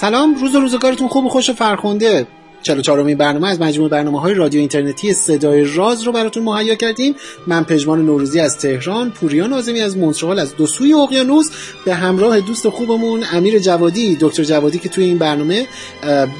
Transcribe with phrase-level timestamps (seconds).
[0.00, 2.26] سلام روز و روزگارتون خوب و خوش و فرخنده
[2.62, 7.14] 44 برنامه از مجموع برنامه های رادیو اینترنتی صدای راز رو براتون مهیا کردیم.
[7.46, 11.50] من پژمان نوروزی از تهران پوریا نازمی از مونترال از دو سوی اقیانوس.
[11.84, 15.66] به همراه دوست خوبمون امیر جوادی دکتر جوادی که توی این برنامه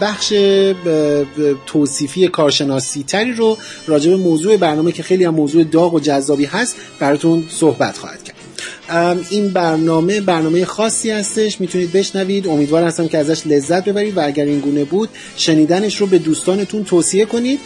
[0.00, 0.34] بخش
[1.66, 6.45] توصیفی کارشناسی تری رو راجع به موضوع برنامه که خیلی هم موضوع داغ و جذابی
[6.45, 8.39] هست براتون صحبت خواهد کرد.
[9.30, 11.60] این برنامه برنامه خاصی هستش.
[11.60, 12.48] می‌تونید بشنوید.
[12.48, 16.84] امیدوار هستم که ازش لذت ببرید و اگر این گونه بود شنیدنش رو به دوستانتون
[16.84, 17.60] توصیه کنید.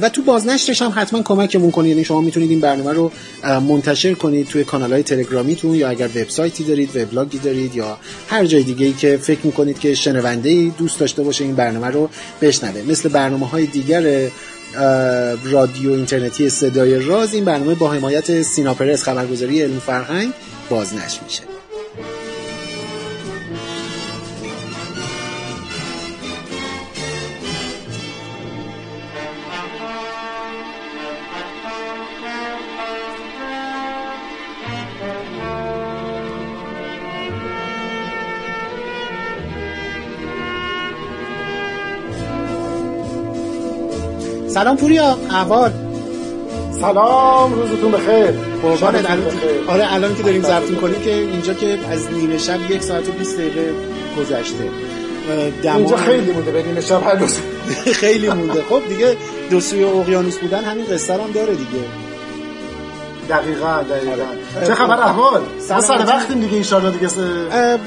[0.00, 1.90] و تو بازنشرش هم حتما کمکمون کنید.
[1.90, 3.12] یعنی شما می‌تونید این برنامه رو
[3.44, 8.62] منتشر کنید توی کانال های تلگرامیتون یا اگر وبسایتی دارید وبلاگی دارید یا هر جای
[8.62, 12.08] دیگه ای که فکر می‌کنید که شنونده دوست داشته باشه این برنامه رو
[12.42, 12.82] بشنوه.
[12.88, 14.28] مثل برنامه های دیگر
[15.44, 17.34] رادیو اینترنتی صدای راز.
[17.34, 20.32] این برنامه با حمایت سیناپرس خبرگزاری علم فرهنگ
[20.70, 21.49] بازنشر میشه.
[44.54, 45.72] سلام پوریا احوال.
[46.80, 48.30] سلام روزتون بخیر.
[48.62, 48.94] قربان
[49.68, 53.12] آره الان که داریم ضبط می‌کنیم که اینجا که از نیمه شب یک ساعت و
[53.12, 53.72] 20 دقیقه
[54.18, 54.64] گذشته.
[55.62, 57.26] اینجا خیلی مونده به نیمه شب هر
[58.02, 58.62] خیلی مونده.
[58.62, 59.16] خب دیگه
[59.50, 61.84] دو سوی اقیانوس بودن همین قصه هم داره دیگه.
[63.30, 64.24] دقیقا دقیقا.
[64.56, 64.66] آره.
[64.66, 67.08] چه خبر احوال ما سر وقتیم دیگه انشالله دیگه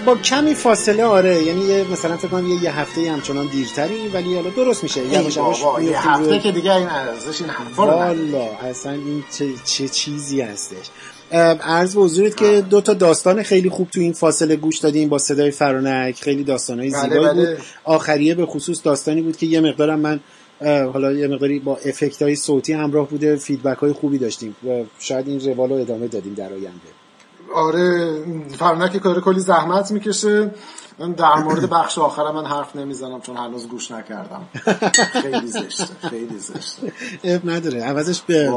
[0.06, 1.44] با کمی فاصله آره.
[1.44, 5.02] یعنی یه مثلا فکر کنم یه, یه هفته همچنان دیرتری ولی حالا درست میشه.
[5.02, 9.88] یواش یواش یه هفته که دیگه این ارزش این حرفا والا اصلا این چه, چه
[9.88, 10.90] چیزی هستش.
[11.62, 15.18] عرض به حضورت که دو تا داستان خیلی خوب تو این فاصله گوش دادیم با
[15.18, 16.22] صدای فرانک.
[16.22, 17.56] خیلی داستانهای بله، زیبایی بله.
[17.56, 20.20] بود آخریه به خصوص داستانی بود که یه مقدارم من
[20.62, 25.28] حالا یه مقداری با effect های صوتی همراه بوده feedback های خوبی داشتیم و شاید
[25.28, 26.90] این روال رو ادامه دادیم در آینده.
[27.56, 28.18] آره
[28.58, 30.52] فرانک کار کلی زحمت می‌کشه.
[31.18, 34.46] در مورد بخش آخر من حرف نمی‌زنم چون هنوز گوش نکردم.
[35.12, 36.92] خیلی زشته خیلی زشته.
[37.46, 37.84] نداره.
[37.84, 38.52] عوضش به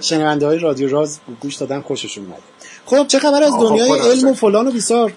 [0.00, 2.42] شنونده های رادیو راز گوش دادن خوششون اومد.
[2.86, 5.12] خب چه خبر از دنیای خب علم و فلان و بیسار؟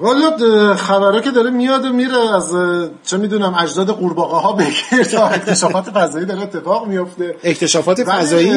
[0.00, 2.54] والا خبره که داره میاد و میره از
[3.04, 8.50] چه می‌دونم اجداد قورباغه ها بگیر تا اکتشافات فضایی داره اتفاق میفته اکتشافات فضایی؟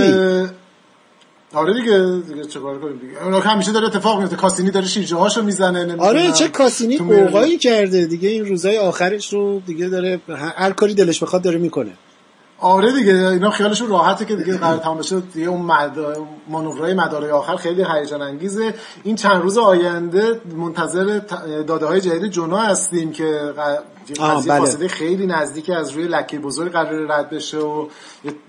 [1.53, 3.23] آره دیگه دیگه چه کار کنیم دیگه.
[3.23, 8.05] اونا همیشه داره اتفاق میفته کاسینی داره شیرجه هاشو می‌زنه آره چه کاسینی قوقایی کرده.
[8.05, 10.19] دیگه این روزای آخرش رو دیگه داره
[10.55, 11.91] هر کاری دلش بخواد داره می‌کنه.
[12.59, 15.19] آره دیگه اینا خیالشون راحته که دیگه قرار تمام بشه.
[15.19, 15.97] دیگه اون مد...
[16.47, 18.73] مانورهای مدارای آخر خیلی هیجان انگیزه.
[19.03, 21.21] این چند روز آینده منتظر
[21.67, 23.53] داده های جدید جونا هستیم که
[24.19, 24.41] بله.
[24.41, 27.87] فاصله خیلی نزدیک از روی لکه بزرگ قرار رد بشه و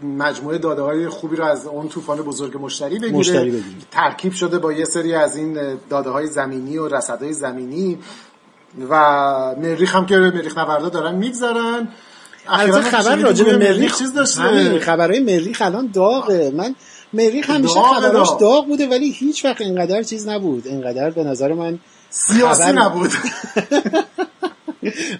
[0.02, 3.18] مجموعه داده های خوبی رو از اون طوفان بزرگ مشتری بگیره.
[3.18, 7.98] مشتری ترکیب شده با یه سری از این داده های زمینی و رصدهای زمینی.
[8.90, 8.94] و
[9.58, 11.88] مریخ هم که مریخ نوردا دارن میگذرن.
[12.48, 16.50] البته خبر راجع به مریخ چیز داشته؟ همین خبرهای مریخ الان داغه.
[16.50, 16.74] من
[17.12, 18.66] مریخ همیشه خبراش داغ.
[18.66, 20.66] بوده ولی هیچ وقت اینقدر چیز نبود.
[20.66, 21.78] اینقدر به نظر من
[22.10, 23.10] سیاسی نبود.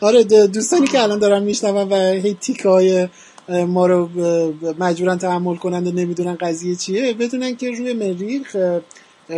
[0.01, 3.09] آره دوستانی که الان دارن میشنون و هی تیکای
[3.49, 4.09] ما رو
[4.79, 8.57] مجبورن تحمل کنند و نمی‌دونن قضیه چیه بدونن که روی مریخ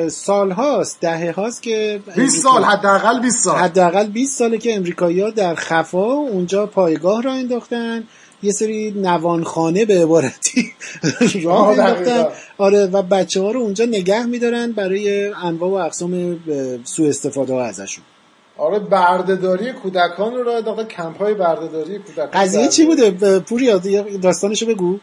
[0.08, 3.56] سال هاست دهه هاست که 20 سال حداقل 20 سال.
[3.58, 8.04] حداقل 20 ساله که امریکایی‌ها در خفا اونجا پایگاه را انداختن.
[8.42, 10.72] یه سری نوانخانه به عبارتی
[11.44, 12.24] راه انداختن.
[12.58, 16.40] آره و بچه ها رو اونجا نگه میدارن برای انواع و اقسام
[16.84, 18.04] سوء استفاده ها ازشون.
[18.58, 23.78] آره بردهداری کودکان رو راه انداختن کمپ های بردهداری کودکان قضیه چی بوده؟ پوری
[24.22, 24.98] داستانشو بگو.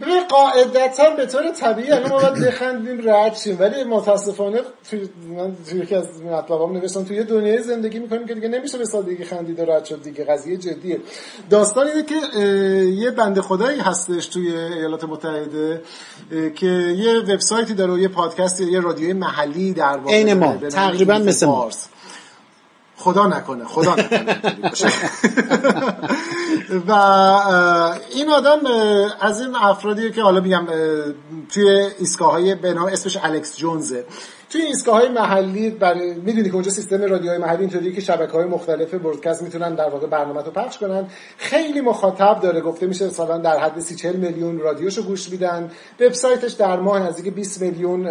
[0.00, 3.56] ببین قاعدتا به طور طبیعی الان ما باید بخندیم رد شیم.
[3.60, 4.60] ولی متاسفانه
[4.90, 8.84] توی من توی یکی از مطلبام نوشتم توی دنیای زندگی می‌کنیم که دیگه نمیشه به
[8.84, 10.24] سادگی خندید و رد شد دیگه.
[10.24, 11.00] قضیه جدیه.
[11.50, 12.38] داستان اینه که
[12.86, 15.82] یه بنده خدایی هستش توی ایالات متحده
[16.54, 21.18] که یه وبسایتی داره و یه پادکست یه رادیوی محلی در واقع عین ما تقریبا
[21.18, 21.70] مثل ما.
[22.96, 23.64] خدا نکنه.
[23.64, 24.40] خدا نکنه.
[26.88, 26.92] و
[28.14, 28.58] این آدم
[29.20, 30.66] از این افرادیه که حالا میگم
[31.54, 34.04] توی ایستگاه های به نام اسمش الکس جونزه.
[34.50, 38.44] توی ایستگاه های محلی برای می‌دونی که اونجا سیستم رادیوهای محلی اینطوریه که شبکه های
[38.44, 41.06] مختلف برودکست می‌تونن در واقع برنامه رو پخش کنن.
[41.36, 45.70] خیلی مخاطب داره گفته میشه مثلا در حد 30 40 میلیون رادیوشو گوش میدن.
[46.00, 48.08] وبسایتش در ماه نزدیک 20 میلیون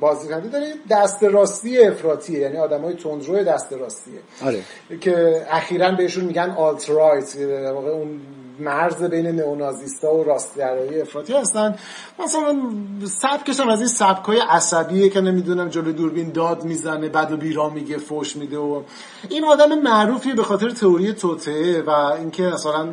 [0.00, 0.66] بازدیدنده داره.
[0.90, 4.60] دست راستی افراطیه یعنی آدمای تندرو دست راستیه آره.
[5.00, 8.20] که اخیرا بهشون میگن آلت رایت در واقع اون
[8.62, 11.74] مرز بین نئونازیستا و راستگرایی افراطی هستن.
[12.18, 12.56] مثلا
[13.04, 17.68] سبکش هم از این سبکای عصبیه که نمی‌دونم جلو دوربین داد می‌زنه بعد و بیرا
[17.68, 18.82] میگه فوش میده و
[19.28, 22.88] این آدم معروفی به خاطر تئوری توته و اینکه مثلا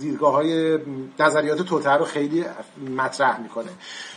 [0.00, 0.78] دیدگاه های
[1.20, 2.44] نظریات توته رو خیلی
[2.96, 3.68] مطرح می‌کنه.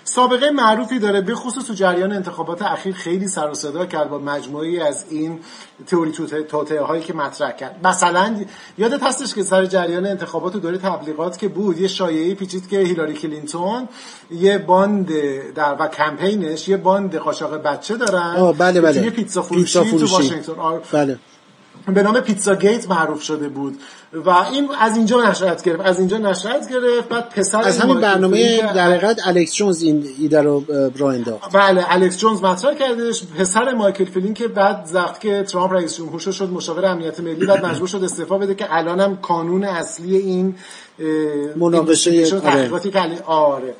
[0.03, 4.79] سابقه معروفی داره به خصوص جریان انتخابات اخیر خیلی سر و صدا کرد با مجموعی
[4.79, 5.39] از این
[5.87, 6.11] تئوری
[6.49, 7.87] توطئه هایی که مطرح کرد.
[7.87, 8.45] مثلا
[8.77, 12.79] یادت هستش که سر جریان انتخابات و دوره تبلیغات که بود یه شایعه پیچید که
[12.79, 13.89] هیلاری کلینتون
[14.31, 15.11] یه باند
[15.53, 18.51] داره و کمپینش یه باند قاچاق بچه دارن.
[18.51, 20.05] بله بله یه پیتزا فروشی, پیتزا فروشی.
[20.05, 20.53] تو واشنگتن.
[20.91, 21.19] بله.
[21.93, 23.79] به نام پیتزا گیت معروف شده بود.
[24.13, 25.85] و این از اینجا نشأت گرفت.
[25.85, 30.41] از اینجا نشأت گرفت بعد پسر از همین برنامه در حقیقت الکس جونز این ایده
[30.41, 30.63] رو
[30.97, 31.55] راه انداخت.
[31.55, 33.23] بله الکس جونز مطرح کردش.
[33.39, 37.65] پسر مایکل فیلین که بعد وقتی که ترامپ رئیس جمهور شد مشاور امنیت ملی بعد
[37.65, 40.55] مجبور شد استعفا بده که الانم کانون اصلی این
[41.55, 43.73] مناقشه تحقیقاتی که آره.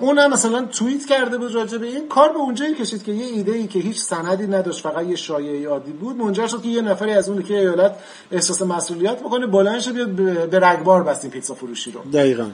[0.00, 2.08] اونم مثلا توییت کرده بود راجع به این.
[2.08, 5.68] کار به اونجایی کشید که یه ایده ای که هیچ سندی نداشت فقط یه شایعه
[5.68, 6.16] عادی بود.
[6.16, 7.96] منجر شد که یه نفری از اون که ایالت
[8.32, 10.08] احساس مسئولیت بکنه بلند شد بیاد
[10.50, 12.00] به رگبار بستیم پیتزا فروشی رو.
[12.12, 12.46] دقیقاً.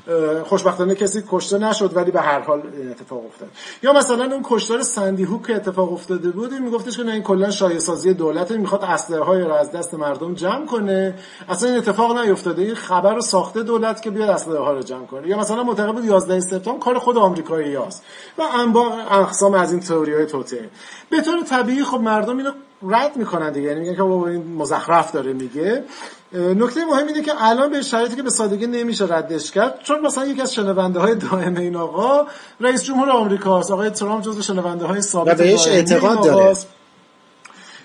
[0.45, 3.49] خوشبختانه کسی کشته نشد ولی به هر حال اتفاق افتاد.
[3.83, 7.23] یا مثلا اون کشتار سندی هوک که اتفاق افتاده بود این میگفتش که نه این
[7.23, 11.15] کلا شایعه سازی دولت می‌خواد اسلحه های رو از دست مردم جمع کنه.
[11.49, 12.63] اصلا این اتفاق نیفتاده.
[12.63, 15.29] این خبر رو ساخته دولت که بیاد اسلحه ها رو جمع کنه.
[15.29, 18.03] یا مثلا معتقد بود 11 سپتامبر کار خود آمریکایی هاست
[18.39, 20.69] و انواع اقسام از این تئوری های توته.
[21.11, 22.51] به طور طبیعی خب مردم اینو
[22.83, 23.69] رد می‌کنن دیگه.
[23.69, 25.85] یعنی میگن که بابا این مزخرف داره میگه.
[26.33, 30.27] نکته مهم اینه که الان به شرایطی که به سادگی نمیشه ردش کرد چون مثلا
[30.27, 32.27] یکی از شنونده های دائم این آقا
[32.61, 33.71] رئیس جمهور آمریکاست.
[33.71, 36.57] آقای ترامپ جزو شنونده های ثابت و بهش اعتقاد داره.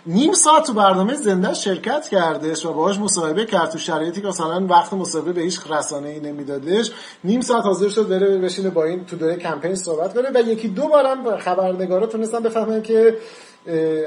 [0.07, 4.65] نیم ساعت تو برنامه زنده شرکت کردش و باهاش مصاحبه کرد تو شرایطی که مثلا
[4.69, 6.91] وقت مصاحبه به هیچ رسانه ای نمیدادش.
[7.23, 10.67] نیم ساعت حاضر شد بره بشینه با این تو دوره کمپین صحبت کنه و یکی
[10.67, 13.17] دو بارم خبرنگارا تونستن بفهمن که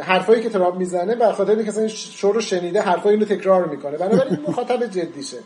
[0.02, 3.98] حرفایی که ترامپ می‌زنه به خاطر اینکه اصلا شور رو شنیده حرفای اینو تکرار می‌کنه.
[3.98, 5.38] بنابراین مخاطب جدیشه.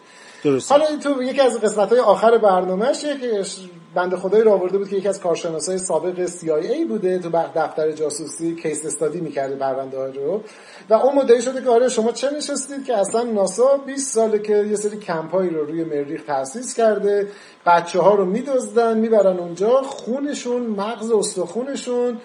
[0.44, 0.72] درست.
[0.72, 3.20] حالا این تو یکی از قسمت های آخر برنامهش یک
[3.94, 8.55] بنده خدایی رو آورده بود که یکی از کارشناسای سابق CIA بوده تو دفتر جاسوسی
[8.55, 10.43] کیس استادی می‌کرده پرونده ها رو.
[10.91, 14.56] و اون مدعی شده که آره شما چه نشستید که اصلا ناسا 20 ساله که
[14.56, 17.29] یه سری کمپایی رو روی مریخ تاسیس کرده
[17.67, 22.19] بچه ها رو میدزدن می‌برن اونجا خونشون مغز استخونشون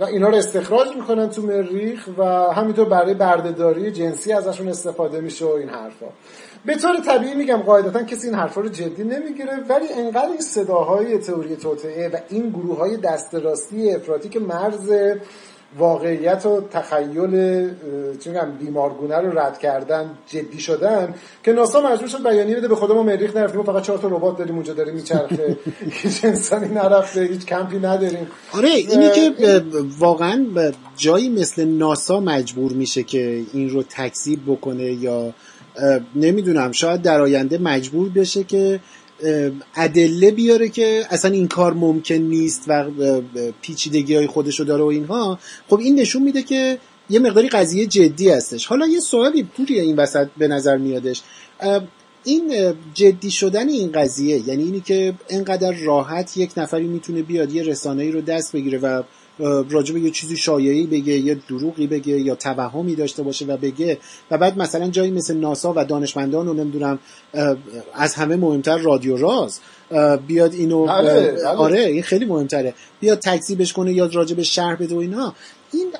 [0.00, 5.44] و اینا رو استخراج می‌کنن تو مریخ و همینطور برای بردهداری جنسی ازشون استفاده میشه
[5.44, 6.06] و این حرفا.
[6.64, 11.18] به طور طبیعی میگم قاعدتا کسی این حرفا رو جدی نمی‌گیره ولی انقدر این صداهای
[11.18, 14.92] تئوری توطعه و این گروه های دست راستی افراطی که مرز
[15.78, 17.70] واقعیت و تخیل
[18.24, 21.14] چون بیمارگونه رو رد کردن جدی شدن
[21.44, 24.38] که ناسا مجبور شد بیانیه بده به خود ما مریخ نرفتیم فقط چهار تا ربات
[24.38, 25.56] داریم اونجا داره میچرخه.
[26.02, 28.26] هیچ انسانی نرفته هیچ کمپی نداریم.
[28.52, 29.62] آره اینی که
[29.98, 30.46] واقعا
[30.96, 35.34] جایی مثل ناسا مجبور میشه که این رو تکذیب بکنه یا
[36.16, 38.80] نمی‌دونم شاید در آینده مجبور بشه که
[39.76, 42.90] ادله بیاره که اصلا این کار ممکن نیست و
[43.62, 45.38] پیچیدگی های خودشو داره و اینها.
[45.68, 46.78] خب این نشون میده که
[47.10, 48.66] یه مقداری قضیه جدی هستش.
[48.66, 51.22] حالا یه سوالی پوری این وسط به نظر میادش.
[52.24, 57.62] این جدی شدن این قضیه یعنی اینی که انقدر راحت یک نفری می‌تونه بیاد یه
[57.62, 59.02] رسانه‌ای رو دست بگیره و
[59.70, 63.98] راجب یه چیزی شایعی بگه یه دروغی بگه یا توهمی داشته باشه و بگه
[64.30, 66.98] و بعد مثلا جایی مثل ناسا و دانشمندان رو نمی‌دونم
[67.94, 69.60] از همه مهمتر رادیو راز
[70.26, 71.46] بیاد اینو بله، بله.
[71.46, 75.34] آره این خیلی مهمتره بیاد تکذیبش کنه یا راجب شهر بده و اینا
[75.72, 75.92] این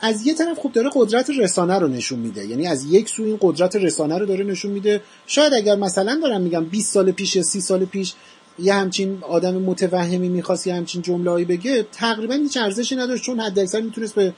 [0.00, 3.38] از یه طرف خوب داره قدرت رسانه رو نشون میده یعنی از یک سو این
[3.40, 7.42] قدرت رسانه رو داره نشون میده شاید اگر مثلا دارم میگم 20 سال پیش یا
[7.42, 8.14] 30 سال پیش
[8.58, 13.58] یه همچین آدم متوهمی می‌خواست یه همچین جمله بگه تقریبا هیچ ارزشی نداشت چون حد
[13.58, 14.32] اکثر می‌تونست به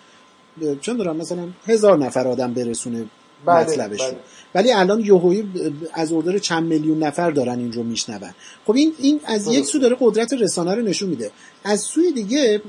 [0.81, 3.05] چون دارم مثلا هزار نفر آدم برسونه
[3.47, 4.03] بله، مطلبش.
[4.03, 4.17] بله.
[4.55, 5.45] ولی الان یهویی
[5.93, 8.31] از اردر چند میلیون نفر دارن این رو میشنون.
[8.67, 11.31] خب این این از یک سو داره قدرت رسانه رو نشون میده.
[11.65, 12.63] از سوی دیگه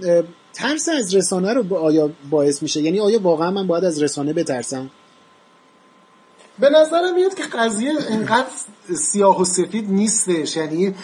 [0.53, 4.89] ترس از رسانه رو آیا باعث میشه؟ یعنی آیا واقعا من باید از رسانه بترسم؟
[6.59, 8.47] به نظرم میاد که قضیه انقدر
[8.95, 10.95] سیاه و سفید نیستش یعنی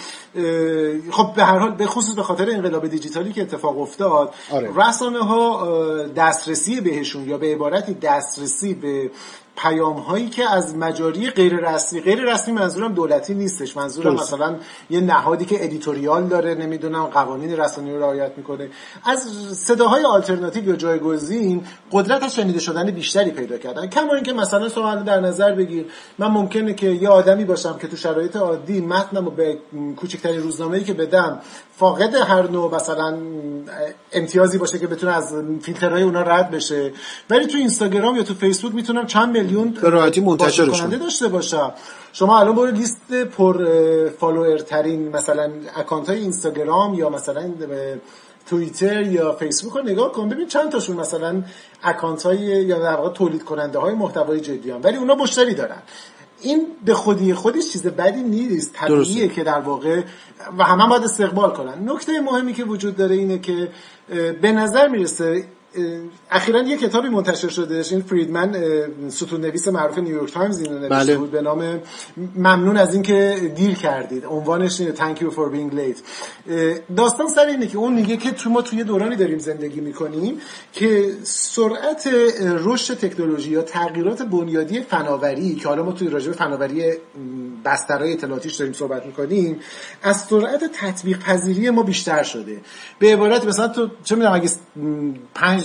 [1.11, 4.71] خب به هر حال به خصوص به خاطر انقلاب دیجیتالی که اتفاق افتاد آره.
[4.75, 9.11] رسانه ها دسترسی بهشون یا به عبارتی دسترسی به
[9.57, 13.77] پیام هایی که از مجاری غیر رسمی غیر رسمی منظورم دولتی نیستش.
[13.77, 14.33] منظورم درست.
[14.33, 14.55] مثلا
[14.89, 18.69] یه نهادی که editorial داره نمی‌دونم قوانین رسانه‌ای رو رعایت می‌کنه.
[19.05, 19.19] از
[19.53, 23.87] صداهای آلترناتیو یا جایگزین قدرت از شنیده شدن بیشتری پیدا کردن.
[23.87, 25.85] کما اینکه مثلا شما در نظر بگیر.
[26.19, 29.57] من ممکنه که یه آدمی باشم که تو شرایط عادی متنمو به
[29.97, 31.39] کوچکترین روزنامه‌ای که بدم
[31.77, 33.17] فاقد هر نوع مثلا
[34.11, 36.91] امتیازی باشه که بتونه از فیلترهای اونا رد بشه.
[37.29, 40.97] ولی تو اینستاگرام یا تو فیسبوک می‌تونم چند میلیون به راحتی منتشرش کننده.
[40.97, 41.73] داشته باشم
[42.13, 43.65] شما الان برو لیست پر
[44.19, 47.51] follower ترین مثلا account های اینستاگرام یا مثلا
[48.49, 51.43] توییتر یا فیسبوک رو نگاه کن ببین چند تاشون مثلا
[51.83, 54.79] account های یا در واقع تولید کننده های محتوای جدی هم.
[54.83, 55.81] ولی اونا مشتری دارن
[56.41, 59.27] این به خودی خودش چیز بدی نیست طبیعیه درسته.
[59.27, 60.01] که در واقع
[60.57, 63.69] و همه باید استقبال کنن نکته مهمی که وجود داره اینه که
[64.41, 65.43] به نظر می‌رسه
[66.31, 68.55] اخیرا یه کتابی منتشر شده این فریدمن
[69.09, 71.17] ستون نویس معروف نیویورک تایمز اینو نوشته بله.
[71.17, 71.79] بود به نام
[72.35, 74.25] ممنون از اینکه دیر کردید.
[74.25, 76.01] عنوانش اینه Thank you for being late.
[76.95, 80.37] داستان سر اینه که اون میگه که تو ما توی دورانی داریم زندگی می‌کنیم
[80.73, 82.09] که سرعت
[82.41, 86.83] رشد تکنولوژی یا تغییرات بنیادی فناوری که حالا ما توی راجع به فناوری
[87.65, 89.59] بسترهای اطلاعاتیش داریم صحبت می‌کنیم
[90.03, 92.61] از سرعت تطبیق پذیری ما بیشتر شده.
[92.99, 95.13] به عبارت مثلا تو چه می‌دونم اگه م،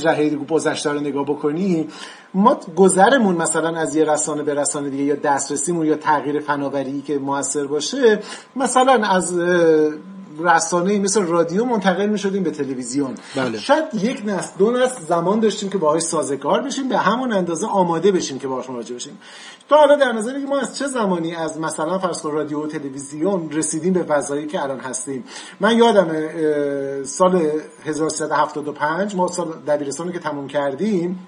[0.01, 1.89] پنج دهه گذشته رو نگاه بکنی
[2.35, 7.19] ما گذرمون مثلا از یه رسانه به رسانه دیگه یا دسترسیمون یا تغییر فناوری که
[7.19, 8.19] موثر باشه
[8.57, 9.39] مثلا از
[10.39, 13.59] رسانه مثل رادیو منتقل می شدیم به تلویزیون بله.
[13.59, 18.13] شاید یک نسل دو نسل زمان داشتیم که باهاش سازگار بشیم به همون اندازه آماده
[18.13, 19.19] بشیم که باهاش مواجه بشیم
[19.69, 23.93] تو حالا در نظر ما از چه زمانی از مثلا فرض رادیو و تلویزیون رسیدیم
[23.93, 25.25] به فضایی که الان هستیم
[25.61, 26.09] من یادم
[27.05, 27.51] سال
[27.85, 31.27] 1375 ما سال دبیرستان رو که تموم کردیم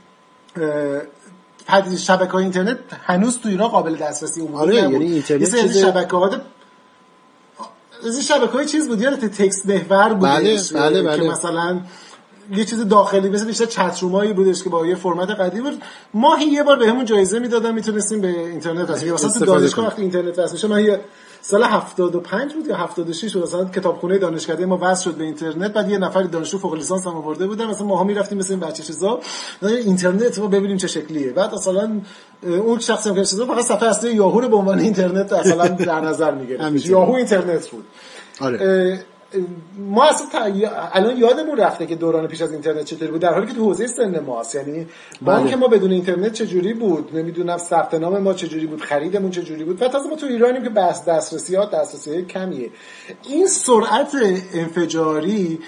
[1.98, 5.02] شبکه های اینترنت هنوز تو ایران قابل دسترسی عمومی آره، نبود.
[5.02, 5.22] یعنی
[5.80, 6.30] شبکه ها
[8.06, 11.16] از این شبکه های چیز بود یادت تکست محور بودش بله، بله، بله.
[11.16, 11.80] که مثلا
[12.50, 15.82] یه چیز داخلی مثل بیشتر چترومایی بودش که با یه فرمت قدیم بود
[16.14, 19.86] ماهی یه بار بهمون جایزه می‌دادن می‌تونستیم به اینترنت وصل بشیم مثلا تو دانشگاه.
[19.86, 21.00] وقتی اینترنت وصل میشه یه
[21.44, 25.90] سال 75 بود یا 76 بود مثلا کتابخونه دانشکده ما وصل شد به اینترنت بعد
[25.90, 29.20] یه نفر دانشجو فوق لیسانس هم آورده بودن مثلا ماها می‌رفتیم مثل این بچه چیزا
[29.62, 31.32] اینترنت رو ببینیم چه شکلیه.
[31.32, 32.00] بعد مثلا
[32.42, 36.00] اون شخصی هم که چیزا فقط صفحه اصلی یاهو رو به عنوان اینترنت اصلا در
[36.00, 36.86] نظر می‌گرفت.
[36.86, 37.84] یاهو اینترنت بود.
[38.40, 39.04] آره.
[39.78, 43.46] ما اصلا تا- الان یادمون رفته که دوران پیش از اینترنت چطوری بود؟ در حالی
[43.46, 44.54] که تو حوزه سن ماست.
[44.54, 44.86] یعنی
[45.22, 45.56] بانک بله.
[45.56, 49.88] ما بدون اینترنت چجوری بود؟ نمی‌دونم ثبت نام ما چجوری بود؟ خریدمون چجوری بود؟ و
[49.88, 52.70] تازه ما تو ایرانیم که بس دسترسی ها دسترسی های کمیه.
[53.28, 54.16] این سرعت
[54.54, 55.58] انفجاری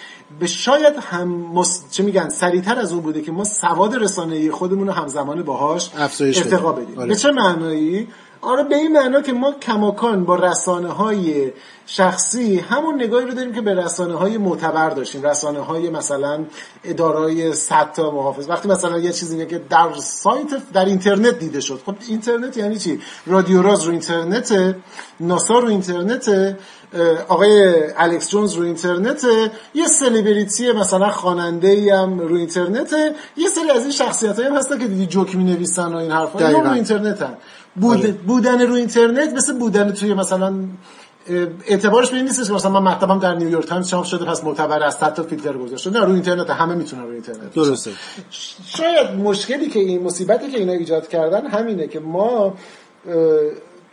[0.40, 1.83] به شاید هم مس...
[1.90, 6.42] چه میگن سریعتر از اون بوده که ما سواد رسانه‌ای خودمون رو همزمان باهاش افزایش
[6.42, 6.99] بدیم.
[6.99, 7.09] آره.
[7.09, 8.09] به چه معنایی؟
[8.44, 11.52] آره به این معنا که ما کماکان با رسانه های
[11.86, 15.22] شخصی همون نگاهی رو داریم که به رسانه های معتبر داشتیم.
[15.22, 16.44] رسانه های مثلا
[16.84, 18.50] ادارای صد تا محافظ.
[18.50, 21.80] وقتی مثلا یه چیزی اینه که در سایت در اینترنت دیده شد.
[21.86, 24.76] خب اینترنت یعنی چی؟ رادیو راز رو اینترنت
[25.20, 26.56] ناسا رو اینترنت
[27.28, 29.26] آقای الکس جونز رو اینترنت
[29.74, 32.94] یه سلبریتی مثلا خواننده ای هم رو اینترنت
[33.36, 36.38] یه سری از این شخصیت هم هستن که دیدی جوک می نویسن و این حرفا.
[36.38, 37.36] رو اینترنت هم.
[37.76, 38.12] بود آره.
[38.12, 40.54] بودن رو اینترنت مثل بودن توی مثلا
[41.66, 44.83] اعتبارش به این نیستش که مثلا من مطلبم در نیویورک تایمز چاپ شده پس معتبر
[44.83, 45.90] است حتی فیلتر گذاشته.
[45.90, 47.54] نه رو اینترنت همه می‌تونن رو اینترنت.
[47.54, 47.90] درسته.
[48.66, 52.54] شاید مشکلی که این مصیبتی که اینا ایجاد کردن همینه که ما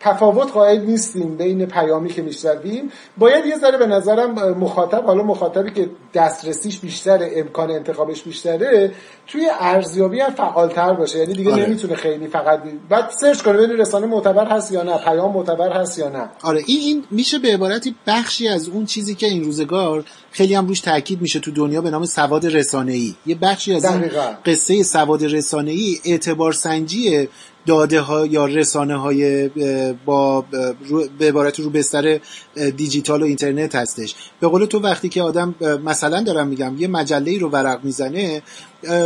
[0.04, 2.92] تفاوت قائل نیستیم بین پیامی که میشنویم.
[3.18, 8.92] باید یه ذره به نظرم مخاطب حالا مخاطبی که دسترسیش بیشتره امکان انتخابش بیشتره
[9.28, 11.20] توی ارزیابی هم فعالتر باشه.
[11.20, 11.66] یعنی دیگه آره.
[11.66, 16.00] نمی‌تونه خیلی فقط بعد سرچ کنه ببین رسانه معتبر هست یا نه پیام معتبر هست
[16.00, 16.30] یا نه.
[16.44, 20.68] آره این این میشه به عبارتی بخشی از اون چیزی که این روزگار خیلی هم
[20.68, 23.14] روش تاکید میشه تو دنیا به نام سواد رسانه‌ای.
[23.26, 24.10] یه بخشی از این.
[24.46, 27.28] قصه سواد رسانه‌ای اعتبار سنجی
[27.66, 29.50] داده ها یا رسانه های
[30.06, 30.46] با
[31.20, 32.20] به عبارت رو بستر
[32.78, 34.16] دیجیتال و اینترنت هستش.
[34.40, 38.42] به قول تو وقتی که آدم مثلا دارم میگم یه مجله رو ورق می‌زنه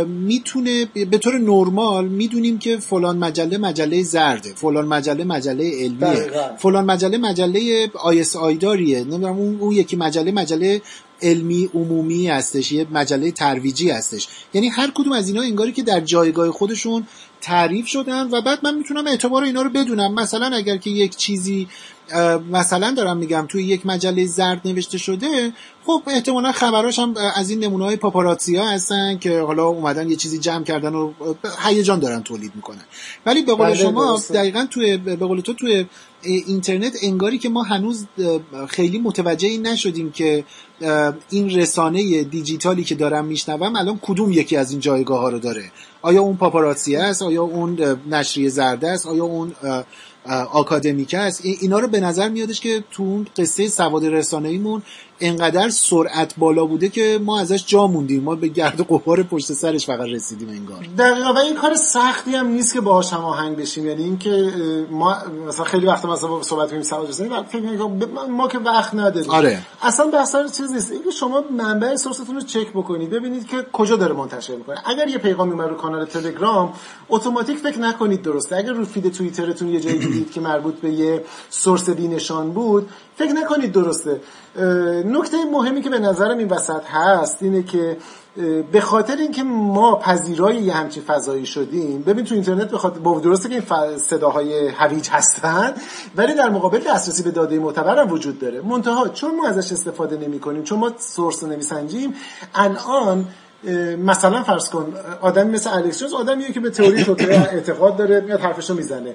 [0.06, 6.84] می‌تونه به طور نرمال می‌دونیم که فلان مجله مجله زرده فلان مجله مجله علمیه فلان
[6.84, 10.82] مجله مجله آیس آیداریه نمی‌دونم اون, اون یکی مجله مجله
[11.22, 14.28] علمی عمومی هستش یه مجله ترویجی هستش.
[14.54, 17.06] یعنی هر کدوم از اینا انگاری که در جایگاه خودشون
[17.46, 20.14] تعریف شدن و بعد من می‌تونم اعتبار اینا رو بدونم.
[20.14, 21.68] مثلا اگر که یک چیزی
[22.50, 25.52] مثلا دارم میگم توی یک مجله زرد نوشته شده
[25.86, 30.16] خب احتمالا خبراش هم از این نمونه های پاپاراتسی ها هستن که حالا اومدن یه
[30.16, 31.12] چیزی جمع کردن و
[31.58, 32.84] هیجان دارن تولید می‌کنن.
[33.26, 35.86] ولی به قول بله، شما دقیقا توی به قول تو توی
[36.22, 38.06] اینترنت انگاری که ما هنوز
[38.68, 40.44] خیلی متوجه نشدیم که
[41.30, 45.72] این رسانه دیجیتالی که دارم میشنوم الان کدوم یکی از این جایگاه ها رو داره.
[46.06, 49.52] آیا اون پاپاراتسی است آیا اون نشریه زرده است آیا اون
[50.52, 54.82] آکادمیک است اینا رو به نظر میادش که تو اون قصه سواد رسانه ایمون
[55.20, 58.22] انقدر سرعت بالا بوده که ما ازش جا موندیم.
[58.22, 60.86] ما به گرد قبار پشت سرش فقط رسیدیم انگار.
[60.98, 63.86] دقیقا و این کار سختی هم نیست که باهاش هماهنگ بشیم.
[63.86, 64.52] یعنی اینکه
[64.90, 65.16] ما
[65.48, 67.60] مثلا خیلی وقت مثلا صحبت کنیم سواد رسانه فکر
[68.30, 69.30] ما که وقت نداریم.
[69.30, 69.58] آره.
[69.82, 70.92] اصلا بحث چیز نیست.
[70.92, 74.76] اینکه شما منبع سورستون رو چک بکنید ببینید که کجا داره منتشر می‌کنه.
[74.86, 76.72] اگر یه پیغامی اومد رو کانال تلگرام
[77.08, 78.56] اتوماتیک فکر نکنید درسته.
[78.56, 83.32] اگر رو فید توییترتون یه جایی دیدید که مربوط به یه سورس بینشان بود فکر
[83.32, 84.20] نکنید درسته.
[85.04, 87.96] نکته مهمی که به نظرم این وسط هست اینه که
[88.72, 93.48] به خاطر اینکه ما پذیرای یه همچین فضایی شدیم ببین تو اینترنت به با درسته
[93.48, 95.74] که این صداهای هویج هستن
[96.16, 98.60] ولی در مقابل دسترسی به داده معتبر هم وجود داره.
[98.60, 102.14] منتها چون ما ازش استفاده نمی کنیم چون ما سورس نمیسنجیم
[102.54, 103.24] الان
[104.04, 108.40] مثلا فرض کن آدمی مثل الکس جونز آدمیه که به تئوری توطئه اعتقاد داره میاد
[108.40, 109.14] حرفشو می‌زنه.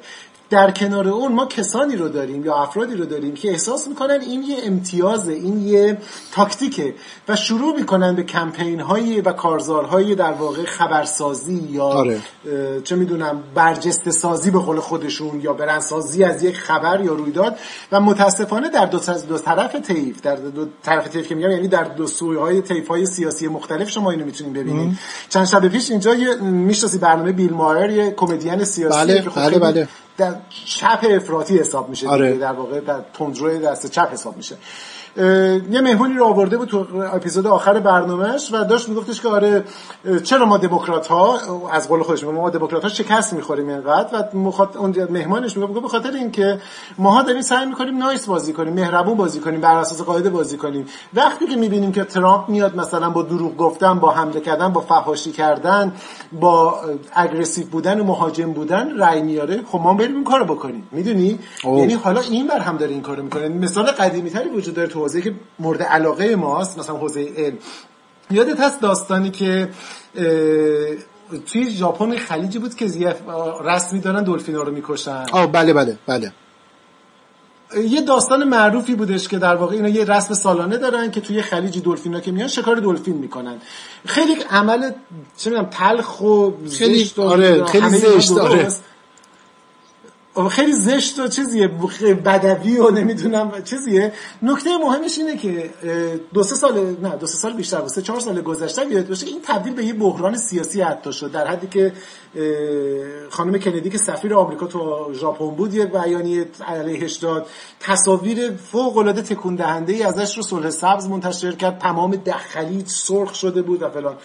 [0.51, 4.43] در کنار اون ما کسانی رو داریم یا افرادی رو داریم که احساس می‌کنن این
[4.43, 5.97] یه امتیازه این یه
[6.31, 6.93] تاکتیکه
[7.27, 12.19] و شروع می‌کنن به کمپین های و کارزارهای در واقع خبرسازی یا آره.
[12.83, 17.59] چه می‌دونم برجسته سازی به قول خودشون یا برنسازی از یک خبر یا رویداد
[17.91, 21.83] و متاسفانه در دو, دو طرف طیف در دو طرف طیف که میگم یعنی در
[21.83, 24.97] دو سوی های طیف های سیاسی مختلف شما اینو می‌تونید ببینید.
[25.29, 29.59] چند شب پیش اینجا یه می‌شناسی برنامه بیل مایر یه کمدین سیاسی بله خب بله
[29.59, 29.87] بله.
[30.17, 32.37] در چپ افراطی حساب میشه آره.
[32.37, 34.57] در واقع در تندروی دست چپ حساب میشه
[35.17, 39.63] یه مهمونی رو آورده بود تو اپیزود آخر برنامهش و داشت میگفتش که آره
[40.23, 41.39] چرا ما دموکرات ها
[41.71, 44.77] از قول خودش ما دموکرات ها شکست می‌خوریم اینقدر؟ و مخاط...
[44.77, 46.59] اون مهمانش میگه به خاطر اینکه
[46.97, 50.85] ماها داریم سعی می‌کنیم نایس بازی کنیم مهربون بازی کنیم بر اساس قاعده بازی کنیم.
[51.13, 55.31] وقتی که می‌بینیم که ترامپ میاد مثلا با دروغ گفتن با حمله کردن با فحاشی
[55.31, 55.93] کردن
[56.39, 56.75] با
[57.13, 60.87] اگریسیو بودن و مهاجم بودن رأی میاره خب ما بریم این کارو بکنیم.
[60.91, 63.47] می‌دونی؟ یعنی حالا این بر هم داره این کارو می‌کنه.
[63.47, 67.57] مثال قدیمی تری وجود داره تو حوزه که مورد علاقه ماست مثلا حوزه علم.
[68.31, 69.69] یادت هست داستانی که
[71.45, 73.15] توی ژاپن خلیجی بود که زیف
[73.63, 76.31] رسمی دارن دلفینا رو می‌کشن؟ آه بله بله بله.
[77.89, 81.83] یه داستان معروفی بودش که در واقع اینا یه رسم سالانه دارن که توی خلیج
[81.83, 83.55] دلفینا که میان شکار دلفین می‌کنن.
[84.05, 84.91] خیلی عمل
[85.37, 88.67] چه می‌دونم تلخ و خیلی آره خیلی زشت آره.
[90.49, 91.67] خیلی زشت و چیزیه
[92.25, 94.13] بدوی و نمی‌دونم چیزیه.
[94.41, 95.69] نکته مهمش اینه که
[96.33, 99.41] دو سه سال نه دو سه سال بیشتر سه چهار سال گذشته یاد باشه این
[99.43, 101.93] تبدیل به یه بحران سیاسی حتی شد در حدی که
[103.29, 107.47] خانم کندی که سفیر آمریکا تو ژاپن بود یه بیانیه علیهش داد.
[107.79, 111.79] تصاویر فوق العاده تکون دهنده ای ازش رو صلح سبز منتشر کرد.
[111.79, 114.15] تمام دخلی سرخ شده بود و فلان.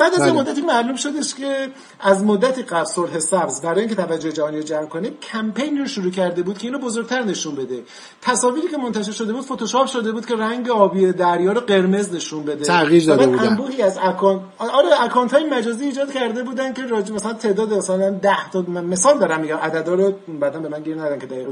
[0.00, 0.32] بعد از بله.
[0.32, 1.68] مدتی معلوم شدش که
[2.00, 6.10] از مدتی قبل صلح سبز برای اینکه توجه جهانی رو جمع کنه کمپین رو شروع
[6.10, 7.82] کرده بود که اینو بزرگتر نشون بده.
[8.22, 12.42] تصاویری که منتشر شده بود فتوشاپ شده بود که رنگ آبی دریا رو قرمز نشون
[12.42, 12.64] بده.
[12.64, 17.14] تغییر داده بود انبوهی از account آره account های مجازی ایجاد کرده بودن که راجع
[17.14, 21.18] مثلا تعداد مثلا 10 تا مثال دارم میگم عددا رو بعدا به من گیر ندن
[21.18, 21.46] که دقیق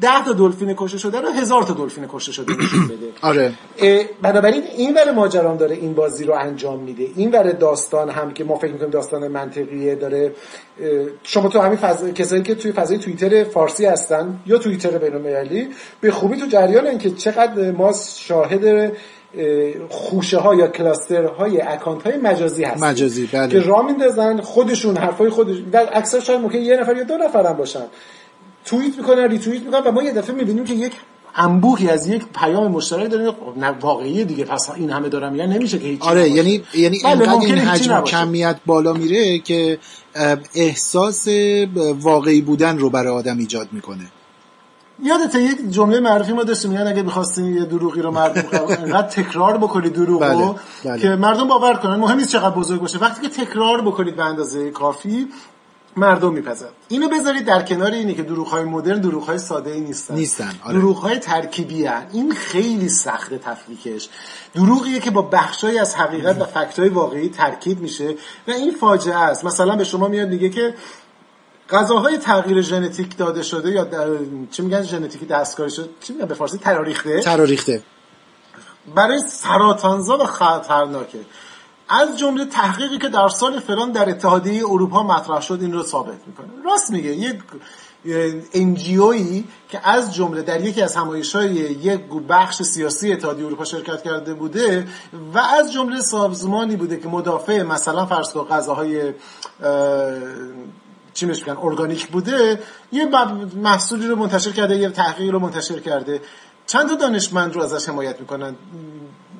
[0.00, 3.06] 10 تا دلفین کشته شده رو هزار تا دلفین کشته شده نشون بده.
[3.28, 3.52] آره.
[4.22, 7.08] بنابراین این ور ماجرام داره این بازی رو انجام میده.
[7.16, 10.32] این ور داستان هم که ما فکر می‌کنیم داستان منطقیه داره.
[11.22, 15.68] شما تو همین فضا کسایی که توی فضای توییتر فارسی هستن یا توییتر بین‌المللی
[16.00, 18.92] به خوبی تو جریان که چقدر ما شاهد
[19.88, 23.48] خوشه ها یا کلاستر های اکانت های مجازی هست مجازی بله.
[23.48, 27.46] که را میندازن خودشون حرفای خودش و اکثر شاید ممکن یه نفر یا دو نفر
[27.46, 27.84] هم باشن.
[28.64, 30.92] توییت می‌کنن ریتوییت می‌کنن و ما یه دفعه می‌بینیم که یک
[31.36, 35.78] انبوهی از یک پیام مشترک داریم نه واقعیه دیگه پس این همه دارم میگن نمیشه
[35.78, 38.00] که هیچ آره یعنی یعنی بله، این حجم.
[38.00, 39.78] کمیت بالا میره که
[40.54, 41.28] احساس
[42.00, 44.06] واقعی بودن رو برای آدم ایجاد می‌کنه.
[45.04, 48.44] یادته یک جمله معروفی ما داشتیم میگن اگه می‌خواستین یه دروغی رو مردم
[48.82, 51.00] انقدر تکرار بکنید دروغ رو بله، بله.
[51.00, 51.96] که مردم باور کنن.
[51.96, 52.98] مهم نیست چقدر بزرگ باشه.
[52.98, 55.28] وقتی که تکرار بکنید به اندازه کافی
[55.96, 59.80] مردم میپذن اینو بذارید در کنار اینه که دروغ های مدرن دروغ های ساده ای
[59.80, 60.14] نیستن.
[60.14, 60.78] نیستن، آره.
[60.78, 62.06] دروغ های ترکیبی هن.
[62.12, 64.08] این خیلی سخت تفکیکش.
[64.54, 68.14] دروغیه که با بخشایی از حقیقت و فکت های واقعی ترکیب میشه
[68.48, 69.44] و این فاجعه است.
[69.44, 70.74] مثلا به شما میاد میگه که
[71.70, 74.08] غذاهای تغییر ژنتیک داده شده یا در...
[74.50, 77.20] چی میگن ژنتیکی دستکاری شده؟ چی میگن به فارسی؟ تراریخته.
[77.20, 77.82] ترا ریخته
[78.94, 81.18] برای سرطانزا و خطرناکه.
[81.92, 86.18] از جمله تحقیقی که در سال فلان در اتحادیه اروپا مطرح شد این رو ثابت
[86.26, 87.38] می‌کنه راست میگه یک
[88.54, 94.34] انجیویی که از جمله در یکی از همایش‌های یک بخش سیاسی اتحادیه اروپا شرکت کرده
[94.34, 94.88] بوده
[95.34, 98.46] و از جمله سازمانی بوده که مدافع مثلا فرض کن
[101.14, 102.60] چی میگن ارگانیک بوده
[102.92, 103.08] یه
[103.56, 106.20] محصولی رو منتشر کرده یه تحقیقی رو منتشر کرده
[106.66, 108.56] چند تا دانشمند رو ازش حمایت می‌کنن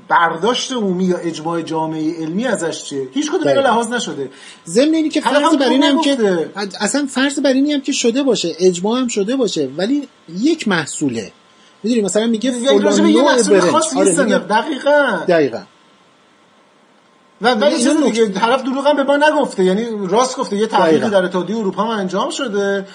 [0.09, 3.69] برداشت عمومی یا اجماع جامعه علمی ازش چیه هیچ کدوم اینا دقیقاً.
[3.69, 4.31] لحاظ نشده
[4.67, 6.51] ضمن اینی که فرض بر این هم که.
[6.81, 11.33] اصلا فرض بر اینی هم که شده باشه اجماع هم شده باشه ولی یک محصوله
[11.83, 13.75] می‌دونی مثلا میگه یعنی فلان نوع محصول برنج.
[13.97, 15.63] آره، میگه- دقیقا دقیقا
[17.41, 20.67] و ولی اینا چیز دیگه طرف دروغ هم به ما نگفته یعنی راست گفته یه
[20.67, 21.09] تحقیقی دقیقاً.
[21.09, 22.87] در اتحادیه اروپا هم انجام شده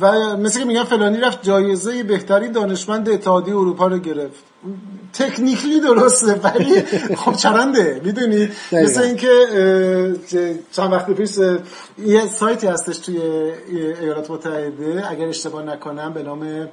[0.00, 4.44] و مثل که میگن فلانی رفت جایزه بهترین دانشمند اتحادیه اروپا رو گرفت.
[5.12, 6.80] تکنیکلی درسته ولی
[7.24, 8.48] خب چرنده می‌دونی.
[8.72, 9.30] مثل اینکه
[10.72, 11.30] چند وقت پیش
[11.98, 13.18] یه سایتی هستش توی
[14.00, 16.68] ایالات متحده اگر اشتباه نکنم به نام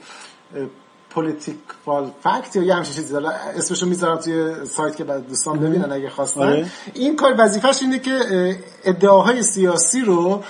[1.10, 3.14] political fact یا یه همچین چیزی.
[3.14, 6.42] حالا اسمشو می‌ذارم توی سایت که بعد دوستان ببینن اگه خواستن.
[6.42, 6.66] آره.
[6.94, 10.44] این کار وظیفش اینه که اه، ادعاهای سیاسی رو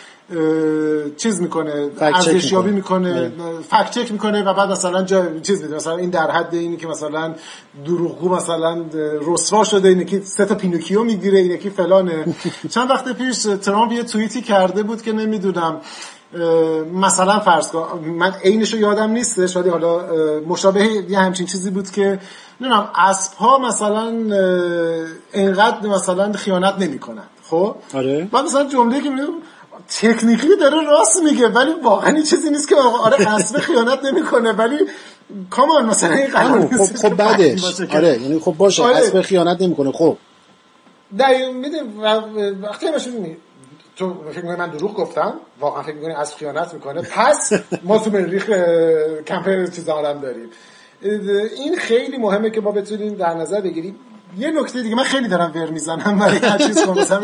[1.17, 3.32] چیز می‌کنه ارزشیابی می‌کنه.
[3.70, 6.88] fact check می‌کنه و بعد مثلا جا چیز میده مثلا این در حد اینی که
[6.88, 7.36] مثلا
[7.86, 8.86] دروغگو مثلا
[9.28, 12.26] رسوا شده اینه که سه تا پینوکیو می‌گیره اینه که فلانه
[12.74, 15.82] چند وقت پیش ترامپ یه توییتی کرده بود که نمی‌دونم
[16.94, 20.00] مثلا فرض کن من عینشو یادم نیستش ولی حالا
[20.48, 22.20] مشابه یه همچین چیزی بود که
[22.62, 24.13] نمی‌دونم اسب ها مثلا
[25.34, 28.30] انقدر مثلا خیانت نمی‌کنن خب آره.
[28.32, 29.28] بعد مثلا جمله که میگه
[29.89, 34.78] تکنیکلی داره راست میگه ولی واقعا چیزی نیست که آره اسب خیانت نمی‌کنه ولی
[35.50, 37.82] کامان مثلا این نیست خب خب بعدش.
[37.91, 38.96] آره یعنی خب باشه آره.
[38.96, 40.17] اسب خیانت نمی‌کنه خب.
[41.17, 41.80] در می‌دونی
[42.62, 43.38] وقتی همش می‌بینی،
[43.96, 48.12] تو فکر می‌کنی من دروغ گفتم واقعا فکر می‌کنی از خیانت می‌کنه پس ما تو
[48.12, 48.46] مریخ
[49.28, 50.50] کمپ چیز آدم داریم.
[51.58, 53.96] این خیلی مهمه که ما بتونیم در نظر بگیریم
[54.38, 57.20] یه نکته دیگه من خیلی دارم ور می‌زنم برای هر چیز کنم مثلا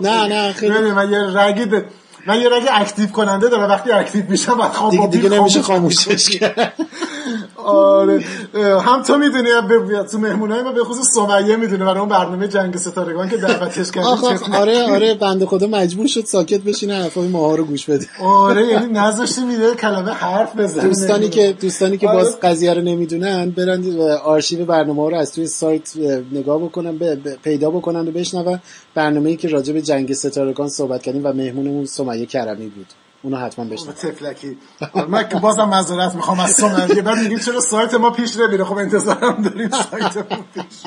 [0.00, 1.86] نه، نه، خیلی- من یه رگی ده-
[2.26, 6.04] من یه رگ اکتیو کننده دارم وقتی اکتیو میشم بعد خواب دیگه, دیگه نمیشه خاموش
[6.08, 6.72] خاموشش کرد.
[7.64, 8.24] آره.
[8.80, 12.76] هم تو می‌دونی به تو مهمونای ما به خصوص سمیه می‌دونه برای اون برنامه جنگ
[12.76, 14.10] ستارگان که دعوتش کردیم.
[14.10, 18.06] آخ آخ آره آره بنده خدا مجبور شد ساکت بشینه حرفای ماها رو گوش بده.
[18.22, 20.88] آره یعنی نذاشته میده کلمه حرف بزنه.
[20.88, 22.18] دوستانی که دوستانی که آره.
[22.18, 25.92] باز قضیه رو نمی‌دونن برن آرشیو برنامه ها رو از توی سایت
[26.32, 26.98] نگاه بکنن
[27.44, 28.60] پیدا بکنن و بشنون
[28.94, 32.13] برنامه‌ای که راجع به جنگ ستارگان صحبت کردیم و مهمونمون سمیه.
[32.22, 32.86] کرمی بود.
[33.22, 34.58] اونو حتما بشنون تفلکی.
[34.92, 38.64] آره، من که بازم معذرت می‌خوام از سمیه بعد میگیم چرا سایت ما پیش نمیره؟
[38.64, 40.82] خب انتظارم داریم سایت ما پیش.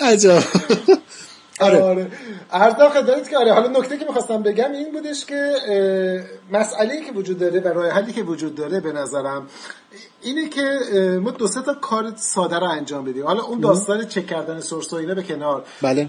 [0.12, 0.42] عجب.
[1.60, 1.82] آره.
[1.82, 2.10] آره.
[2.52, 5.52] عرضم خدمت که آره حالا نکته که می‌خواستم بگم این بودش که
[6.52, 9.46] مسئله که وجود داره و راه حلی که وجود داره به نظرم
[10.22, 10.62] اینه که
[11.22, 13.26] ما دو سه تا کار ساده رو انجام بدیم.
[13.26, 15.64] حالا اون داستان چک کردن سورس و اینا به کنار.
[15.82, 16.00] بله.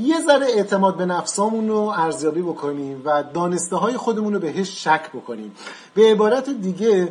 [0.00, 5.08] یه ذره اعتماد به نفسامون رو ارزیابی بکنیم و دانسته های خودمون رو بهش شک
[5.14, 5.52] بکنیم.
[5.94, 7.08] به عبارت دیگه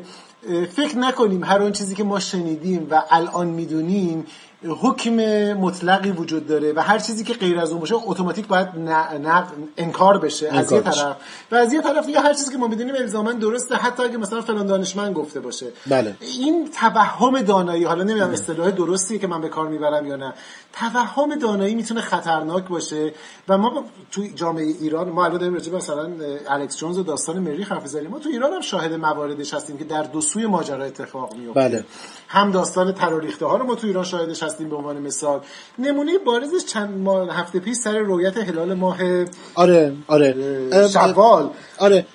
[0.76, 4.26] فکر نکنیم هر اون چیزی که ما شنیدیم و الان می‌دونیم
[4.63, 5.13] حکم
[5.54, 9.44] مطلقی وجود داره و هر چیزی که غیر از اون باشه اتوماتیک باید نق-
[9.78, 10.50] انکار بشه.
[10.50, 10.91] از یه بشه.
[11.02, 11.15] طرف.
[11.52, 13.76] و از یه طرف دیگه هر چیزی که ما می‌دونیم الزاما درسته.
[13.76, 15.68] حتی اگه مثلا فلان دانشمند گفته باشه.
[15.88, 16.15] بله.
[16.39, 20.34] این توهم دانایی حالا نمی‌دونم اصطلاح درستیه که من به کار می‌برم یا نه.
[20.74, 23.13] توهم دانایی می‌تونه خطرناک باشه
[23.50, 26.10] و ما با- تو جامعه ایران ما الان داریم راجع مثلا
[26.50, 30.04] الکس جونز و داستان مریخ حرف ما تو ایران هم شاهد مواردش هستیم که در
[30.04, 31.86] دو سوی ماجرا اتفاق میفته بله.
[32.28, 35.39] هم داستان تروریخته ها رو ما تو ایران شاهدش هستیم به عنوان مثال.
[35.79, 38.97] نمونه بارزش چند ماه هفته پیش سر رویت هلال ماه
[39.55, 40.36] آره آره.
[40.93, 41.49] شوال.
[41.77, 42.05] آره.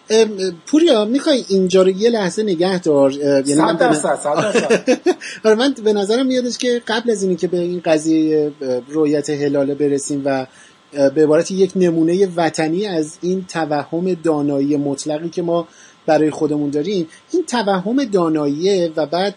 [0.66, 3.76] پوریا می‌خوای اینجا رو یه لحظه نگه دار یعنی من
[5.44, 8.52] آره من به نظرم میادش که قبل از اینی که به این قضیه
[8.88, 10.46] رویت هلال برسیم و
[10.92, 15.68] به عبارت یک نمونه وطنی از این توهم دانایی مطلقی که ما
[16.06, 19.34] برای خودمون داریم این توهم داناییه و بعد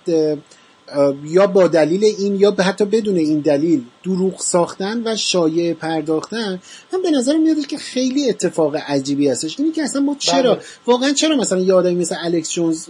[1.23, 6.59] یا با دلیل این یا حتی بدون این دلیل دروغ ساختن و شایع پرداختن
[6.93, 9.59] من به نظر میاد که خیلی اتفاق عجیبی هستش.
[9.59, 10.63] اینی که اصلا ما چرا بله.
[10.85, 12.89] واقعا چرا مثلا یه آدمی مثل الکس جونز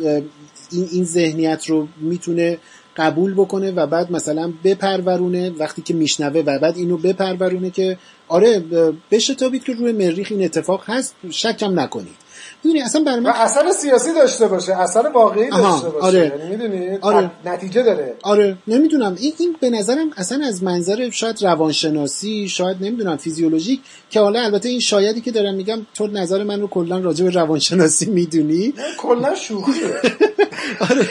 [0.71, 2.57] این این ذهنیت رو می‌تونه
[2.97, 8.63] قبول بکنه و بعد مثلا بپرورونه؟ وقتی که میشنوه و بعد اینو بپرورونه که آره
[9.11, 12.15] بشتابید که روی مریخ این اتفاق هست شکم نکنید.
[12.63, 16.05] می‌دونی اصلا برای من اثر سیاسی داشته باشه اثر واقعی داشته باشه.
[16.05, 16.33] آره.
[16.39, 17.31] یعنی می‌دونی؟ آره.
[17.45, 18.13] نتیجه داره.
[18.23, 18.57] آره.
[18.67, 19.15] نمی‌دونم.
[19.19, 24.69] این این به نظرم اصلا از منظر شاید روانشناسی شاید نمی‌دونم فیزیولوژیک که حالا البته
[24.69, 28.73] این شایدی که دارم میگم تو نظر من رو کلا راجع به روانشناسی می‌دونی.
[28.97, 29.73] کلا شوخیه.
[30.89, 31.07] آره.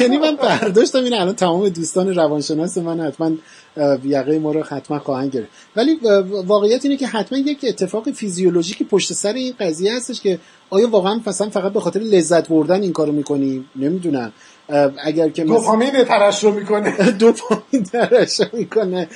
[0.00, 3.32] یعنی من برداشتم این الان تمام دوستان روانشناس من حتما
[4.04, 5.48] یقه ما رو حتما خواهند گرفت.
[5.76, 5.98] ولی
[6.46, 10.38] واقعیت اینه که حتما یک اتفاق فیزیولوژیکی پشت سر این قضیه هستش که
[10.70, 14.32] آیا واقعا مثلا فقط به خاطر لذت بردن این کارو می‌کنیم نمی‌دونم.
[15.04, 17.10] اگر که دوپامین ترشح می‌کنه.
[17.20, 19.08] دوپامین ترشح می‌کنه.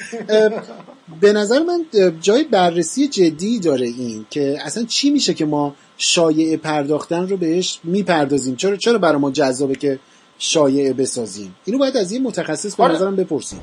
[1.21, 1.85] به نظر من
[2.21, 7.81] جای بررسی جدی داره این که اصلا چی میشه که ما شایعه پرداختن رو بهش
[7.85, 9.99] می‌پردازیم؟ چرا چرا برای ما جذابه که
[10.39, 12.95] شایعه بسازیم؟ اینو باید از یه متخصص به آره.
[12.95, 13.61] نظرم بپرسیم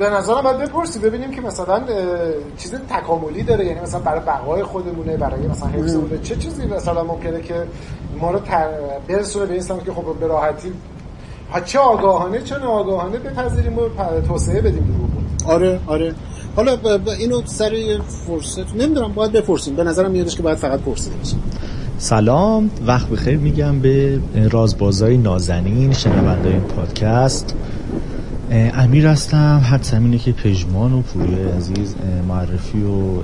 [0.00, 1.82] به نظرم باید بپرسی ببینیم که مثلا
[2.58, 3.66] چیز تکاملی داره.
[3.66, 6.18] یعنی مثلا برای بقای خودمونه برای مثلا حفظمونه.
[6.22, 7.54] چه چیزی مثلا ممکنه که
[8.20, 8.68] ما رو تر...
[9.08, 10.72] برسونه به این که خب به راحتی
[11.64, 13.88] چه آگاهانه چه ناآگاهانه بپذیریم و
[14.28, 15.10] توسعه بدیم
[15.44, 16.14] رو آره آره.
[16.56, 16.78] حالا
[17.18, 19.76] اینو سر فرصت نمی‌دونم باید بپرسیم.
[19.76, 21.36] به نظرم میادش که باید فقط پرسیده بشه.
[21.98, 22.70] سلام.
[22.86, 27.54] وقت بخیر میگم به رازبازای نازنین شنونده این پادکست.
[28.50, 29.62] امیر هستم.
[29.64, 31.94] حد اینه که پژمان و پوری عزیز
[32.28, 33.22] معرفی و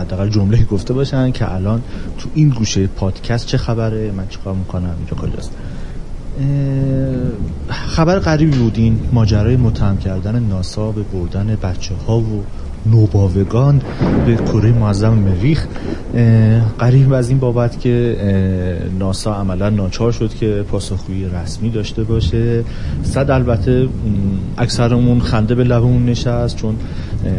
[0.00, 1.82] حداقل جمله گفته باشن که الان
[2.18, 5.52] تو این گوشه پادکست چه خبره؟ من چیکار می‌کنم؟ اینجا کجاست؟
[7.68, 12.44] خبر غریبی بود این ماجرای متهم کردن ناسا به بردن بچه ها و
[12.86, 13.82] نوباوگان
[14.26, 15.66] به کره معظم مریخ
[16.78, 18.16] قریب از این بابت که
[18.98, 22.64] ناسا عملا ناچار شد که پاسخگویی رسمی داشته باشه.
[23.02, 23.88] صد البته
[24.58, 26.76] اکثرمون خنده به لبمون نشست چون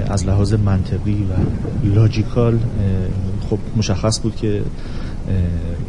[0.09, 1.33] از لحاظ منطقی و
[1.95, 2.59] لاجیکال
[3.49, 4.61] خب مشخص بود که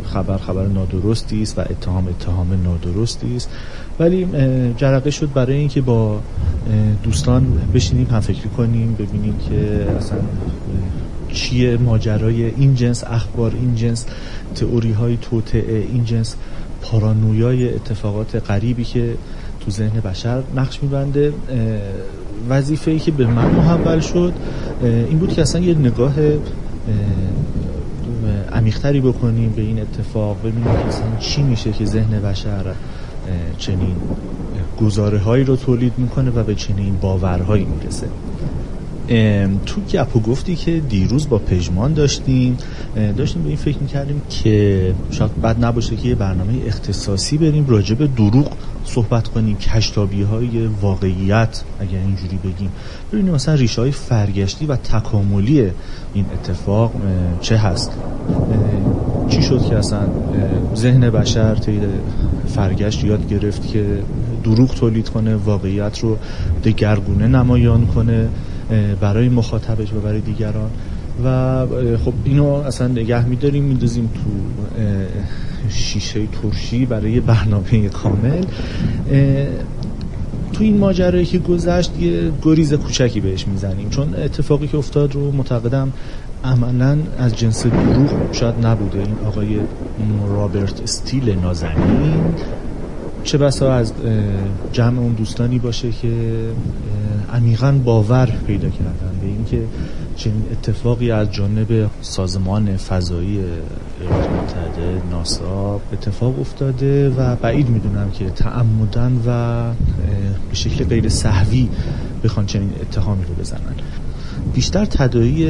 [0.05, 3.51] خبر خبر نادرستی است و اتهام اتهام نادرستی است.
[3.99, 4.27] ولی
[4.77, 6.21] جرقه شد برای اینکه با
[7.03, 10.19] دوستان بشینیم هم فکری کنیم ببینیم که اصلا
[11.33, 14.07] چیه ماجرای این جنس اخبار این جنس
[14.55, 16.37] تئوری های توطعه این جنس
[16.83, 19.15] پارانویای اتفاقات غریبی که
[19.61, 21.33] تو ذهن بشر نقش میبنده.
[22.49, 24.33] وظیفه ای که به من محول شد
[24.83, 26.15] این بود که اصلا یه نگاه
[28.53, 32.75] عمیقتری بکنیم به این اتفاق ببینیم که اصلا چی میشه که ذهن بشر
[33.59, 33.97] چنین
[34.81, 38.07] گزاره هایی رو تولید می‌کنه و به چنین باورهایی می‌رسه.
[39.67, 42.57] تو گپ و گفتی که دیروز با پژمان داشتیم.
[43.17, 47.95] داشتیم به این فکر می‌کردیم که شاید بد نباشه که یه برنامه اختصاصی بریم راجع
[47.95, 48.53] به دروغ
[48.85, 52.71] صحبت کنیم کشتابی های واقعیت اگر اینجوری بگیم.
[53.13, 55.71] ببینیم مثلا ریشه های فرگشتی و تکاملی
[56.15, 56.93] این اتفاق
[57.41, 57.93] چه هست؟
[59.29, 60.07] چی شد که اصلا
[60.77, 61.81] ذهن بشر طی
[62.55, 63.85] فرگشت یاد گرفت که
[64.45, 66.19] دروغ تولید کنه واقعیت رو
[66.64, 68.29] دگرگونه نمایان کنه
[69.01, 70.71] برای مخاطبش و برای دیگران.
[71.25, 71.67] و
[72.05, 74.31] خب اینو اصلا نگه میداریم میدازیم تو
[75.69, 78.45] شیشه ترشی برای برنامه کامل.
[80.53, 85.33] تو این ماجرایی که گذشت یه گریز کوچکی بهش می‌زنیم چون اتفاقی که افتاد رو
[85.33, 85.93] معتقدم
[86.45, 88.99] عملا از جنس دروغ شاید نبوده.
[88.99, 89.59] این آقای
[90.29, 92.35] رابرت استیل نازنین.
[93.25, 93.93] چه بسا از
[94.73, 96.13] جمع اون دوستانی باشه که
[97.35, 99.61] عمیقا باور پیدا کردن به اینکه
[100.17, 103.39] چنین اتفاقی از جانب سازمان فضایی
[104.01, 109.63] ایالات متحده ناسا اتفاق افتاده و بعید می‌دونم که تعمدن و
[110.51, 111.69] به شکل غیر صحوی
[112.25, 113.75] بخوان چنین اتهامی رو بزنن.
[114.55, 115.47] بیشتر تداعی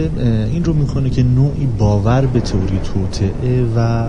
[0.53, 4.09] این رو می‌کنه که نوعی باور به تئوری توطئه و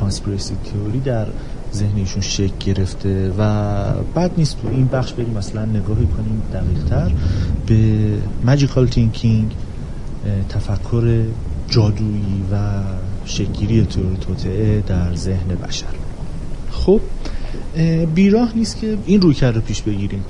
[0.00, 1.26] conspiracy theory در
[1.74, 3.82] ذهنشون شکل گرفته و
[4.14, 7.12] بد نیست تو این بخش بریم مثلا نگاهی کنیم دقیقتر
[7.66, 7.98] به
[8.44, 9.50] magical thinking
[10.48, 11.24] تفکر
[11.68, 12.56] جادویی و
[13.24, 15.86] شکل‌گیری تئوری توطئه در ذهن بشر.
[16.70, 17.00] خب
[18.14, 20.24] بیراه نیست که این روی کرده پیش بگیریم.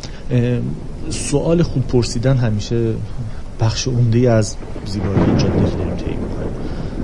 [1.11, 2.95] سوال خوب پرسیدن همیشه
[3.61, 6.17] بخش عمده از زیبایی جاده که داریم طی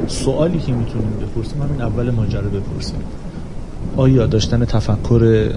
[0.07, 2.99] سوالی که می‌تونیم بپرسیم همین اول ماجرا بپرسیم.
[3.97, 5.51] آیا داشتن تفکر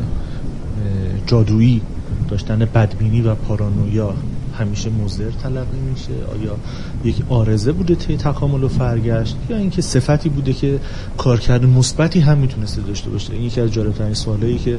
[1.28, 1.82] جادویی
[2.30, 4.14] داشتن بدبینی و پارانویا
[4.60, 6.56] همیشه مضر تلقی میشه؟ آیا
[7.04, 10.80] یک آرزه بوده طی تکامل و فرگشت؟ یا اینکه صفتی بوده که
[11.18, 14.78] کارکرد مثبتی هم می‌تونسته داشته باشه؟ این یکی از جالبترین سوالایی که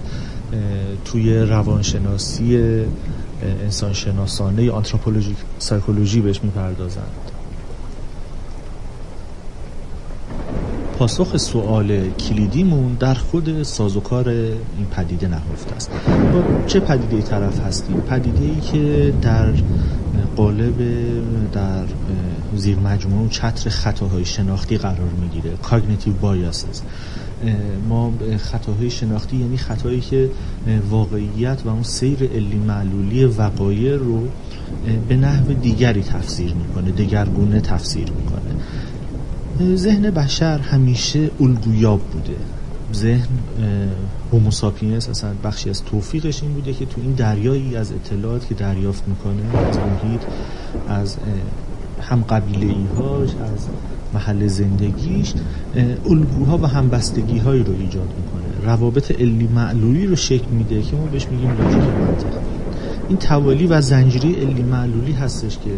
[1.05, 2.59] توی روانشناسی
[3.43, 7.31] انسان شناسانه آنتروپولوژی سایکولوژی بهش می‌پردازند.
[10.99, 15.91] پاسخ سوال کلیدیمون در خود سازوکار این پدیده نهفته است.
[16.33, 19.53] با چه پدیده طرف هستیم؟ پدیده ای که در
[20.37, 20.75] قالب
[21.53, 21.85] در
[22.57, 25.51] زیر مجموع چتر خطاهای شناختی قرار می‌گیره.
[25.63, 26.81] cognitive biases
[27.89, 30.31] ما خطاهای شناختی یعنی خطایی که
[30.91, 34.29] واقعیت و اون سیر علی معلولی وقایع رو
[35.09, 39.77] به نحو دیگری تفسیر می‌کنه دگرگونه تفسیر می‌کنه.
[39.77, 42.37] ذهن بشر همیشه الگویاب بوده.
[42.95, 43.29] ذهن
[44.33, 49.09] هوموساپینس اصلا بخشی از توفیقش این بوده که تو این دریایی از اطلاعات که دریافت
[49.09, 50.21] می‌کنه از محیط
[50.89, 51.17] از
[52.03, 53.69] هم قبیله هاش از
[54.17, 55.33] محل زندگیش
[56.11, 58.67] الگوها و همبستگی هایی رو ایجاد می‌کنه.
[58.67, 62.27] روابط علی معلولی رو شکل میده که ما بهش میگیم لوژیک منطق
[63.09, 65.71] این توالی و زنجیری علی معلولی هستش که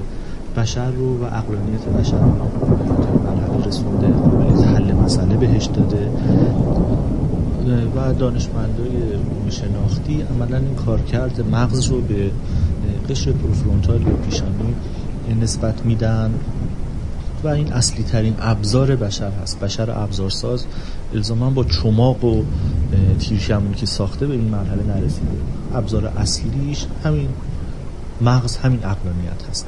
[0.61, 2.33] بشر رو و اقلانیت بشر رو
[3.25, 6.09] مرحله رسونده قابلیت حل مسئله بهش داده.
[7.97, 8.91] و دانشمندای
[9.51, 11.43] شناختی عملا این کار کرده.
[11.43, 12.31] مغز رو به
[13.11, 14.75] قشر پروفرونتال یا پیشانی
[15.43, 16.31] نسبت میدن.
[17.45, 19.61] و این اصلی ترین ابزار بشر هست.
[19.61, 20.65] بشر ابزارساز
[21.15, 22.43] الزاما با چماق و
[23.19, 25.27] تیرشمونی که ساخته به این مرحله نرسیده.
[25.75, 27.29] ابزار اصلیش همین
[28.21, 29.67] مغز همین اقلانیت هست.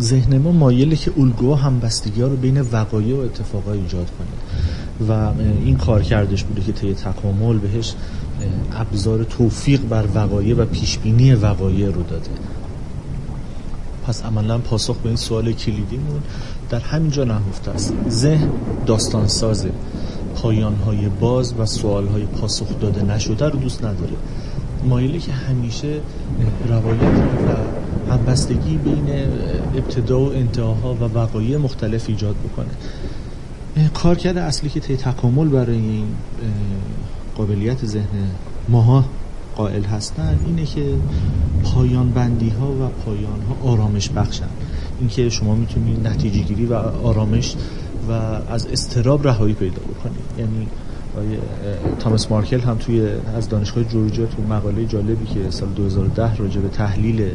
[0.00, 4.28] ذهن ما مایله که الگوها همبستگی ها رو بین وقایع و اتفاقا ایجاد کنه.
[5.08, 5.32] و
[5.64, 7.94] این کار کردش بوده که طی تکامل بهش
[8.72, 12.30] ابزار توفیق بر وقایع و پیشبینی وقایع رو داده.
[14.06, 16.22] پس عملا پاسخ به این سوال کلیدیمون
[16.70, 17.94] در همینجا نهفته است.
[18.08, 18.50] ذهن
[18.86, 19.70] داستان سازه
[20.34, 24.12] پایان های باز و سوال های پاسخ داده نشده رو دوست نداره.
[24.84, 26.00] مایلی که همیشه
[26.68, 29.08] روایت و همبستگی بین
[29.76, 32.70] ابتدا و انتهاها و وقایع مختلف ایجاد بکنه.
[33.94, 36.06] کارکرد اصلی که طی تکامل برای این
[37.36, 38.30] قابلیت ذهن
[38.68, 39.04] ماها
[39.56, 40.94] قائل هستن اینه که
[41.64, 44.48] پایان بندی ها و پایان ها آرامش بخشن.
[45.00, 47.56] اینکه شما می‌تونید نتیجه گیری و آرامش
[48.08, 48.12] و
[48.48, 50.66] از استراب رهایی پیدا بکنید یعنی
[51.98, 56.68] تامس مارکل هم توی از دانشگاه جورجیا تو مقاله جالبی که سال 2010 راجع به
[56.68, 57.30] تحلیل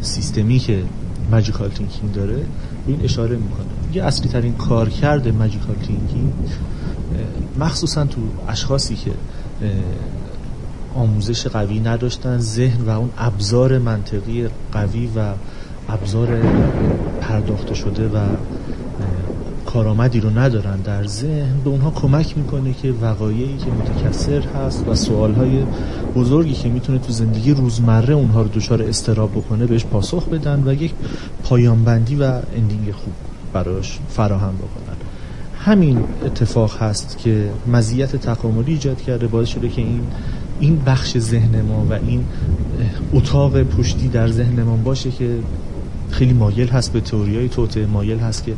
[0.00, 0.82] سیستمی که
[1.30, 2.44] magical thinking داره
[2.86, 3.66] این اشاره می‌کنه.
[3.94, 6.32] یه اصلی ترین کارکرد magical thinking
[7.58, 9.10] مخصوصا تو اشخاصی که
[10.94, 12.38] آموزش قوی نداشتن.
[12.38, 15.32] ذهن و اون ابزار منطقی قوی و
[15.88, 16.42] ابزار
[17.20, 18.18] پرداخته شده و
[19.66, 21.60] کارآمدی رو ندارن در ذهن.
[21.64, 25.62] به اونها کمک می‌کنه که وقایعی که متکثر هست و سوالهای
[26.16, 30.74] بزرگی که می‌تونه تو زندگی روزمره اونها رو دچار اضطراب بکنه بهش پاسخ بدن و
[30.74, 30.92] یک
[31.44, 32.22] پایانبندی و
[32.56, 33.12] اندینگ خوب
[33.52, 34.96] براش فراهم بکنن.
[35.58, 40.00] همین اتفاق هست که مزیت تکاملی ایجاد کرده باعث شده که این
[40.60, 42.24] این بخش ذهن ما و این
[43.12, 45.38] اتاق پشتی در ذهن ما باشه که
[46.10, 48.52] خیلی مایل هست به تئوریای توته مایل هست که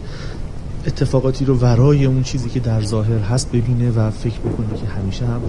[0.86, 5.26] اتفاقاتی رو ورای اون چیزی که در ظاهر هست ببینه و فکر بکنه که همیشه
[5.26, 5.40] هم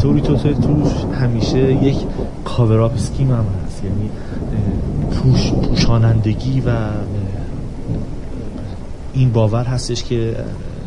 [0.00, 1.96] توری تو توش همیشه یک
[2.44, 3.82] کاور سکیم هم هست.
[3.84, 4.10] یعنی
[5.10, 6.70] پوش پوشانندگی و
[9.14, 10.36] این باور هستش که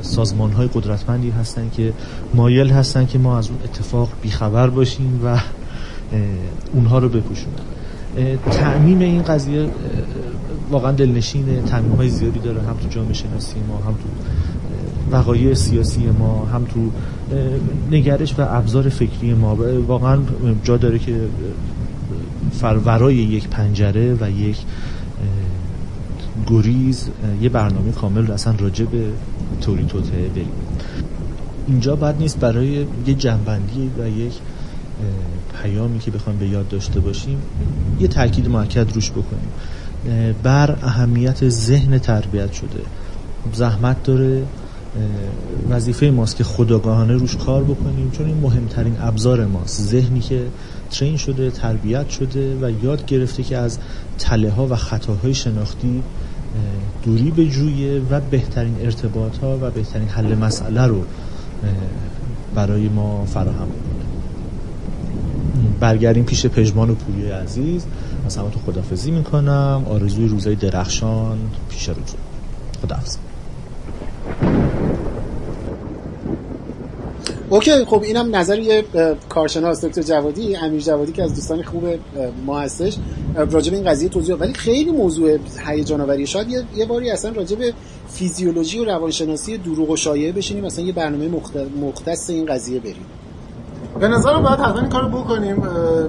[0.01, 1.93] سازمان های قدرتمندی هستن که
[2.33, 5.39] مایل هستن که ما از اون اتفاق بیخبر باشیم و
[6.73, 7.55] اونها رو بپوشونن.
[8.51, 9.69] تعمیم این قضیه
[10.71, 14.09] واقعا دلنشین تعمیم های زیادی داره هم تو جامعه شناسی ما هم تو
[15.11, 16.89] وقایع سیاسی ما هم تو
[17.91, 19.57] نگرش و ابزار فکری ما.
[19.87, 20.17] واقعا
[20.63, 21.15] جا داره که
[22.51, 24.57] فرورای یک پنجره و یک
[26.47, 27.09] گریز
[27.41, 29.05] یه برنامه کامل اصلا راجع به
[29.61, 30.51] توری توته بریم.
[31.67, 34.33] اینجا بد نیست برای یه جنبندی و یک
[35.63, 37.37] پیامی که بخوایم به یاد داشته باشیم
[37.99, 39.49] یه تاکید معکد روش بکنیم.
[40.43, 42.79] بر اهمیت ذهن تربیت شده.
[43.53, 44.43] زحمت داره
[45.69, 49.81] وظیفه ماست که خداگاهانه روش کار بکنیم چون این مهمترین ابزار ماست.
[49.81, 50.41] ذهنی که
[50.91, 53.79] ترین شده تربیت شده و یاد گرفته که از
[54.17, 56.03] تله ها و خطاهای شناختی
[57.03, 61.03] دوری به جویه و بهترین ارتباط ها و بهترین حل مسئله رو
[62.55, 63.99] برای ما فراهم بکنه
[65.79, 67.85] برگردیم پیش پژمان و پوری عزیز.
[68.25, 69.85] از همه تو خدافزی می‌کنم.
[69.89, 71.37] آرزوی روزای درخشان
[71.69, 71.95] پیش رو
[72.81, 73.17] خدافز
[77.49, 78.83] اوکی خب اینم نظر یه
[79.29, 81.83] کارشناس دکتر جوادی امیر جوادی که از دوستان خوب
[82.45, 82.97] ما هستش.
[83.45, 86.27] راجع به این قضیه توضیح ولی خیلی موضوع هیجان آوری.
[86.27, 87.73] شاید یه, باری اصلا راجع به
[88.09, 91.29] فیزیولوژی و روانشناسی دروغ و شایعه بشینیم مثلا یه برنامه
[91.81, 93.05] مختص این قضیه بریم.
[93.99, 95.55] به نظرم باید حتما این کارو بکنیم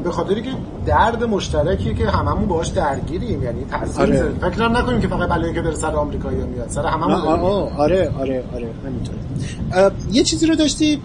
[0.04, 0.50] به خاطری که
[0.86, 3.42] درد مشترکی که هممون باهاش درگیریم.
[3.42, 4.32] یعنی تاثیر آره.
[4.40, 6.68] فکر نکنیم که فقط بلایی که در سر آمریکایی میاد.
[6.68, 8.10] سر هممون آره آره
[8.54, 9.18] آره همینطوره.
[10.12, 11.00] یه چیزی رو داشتی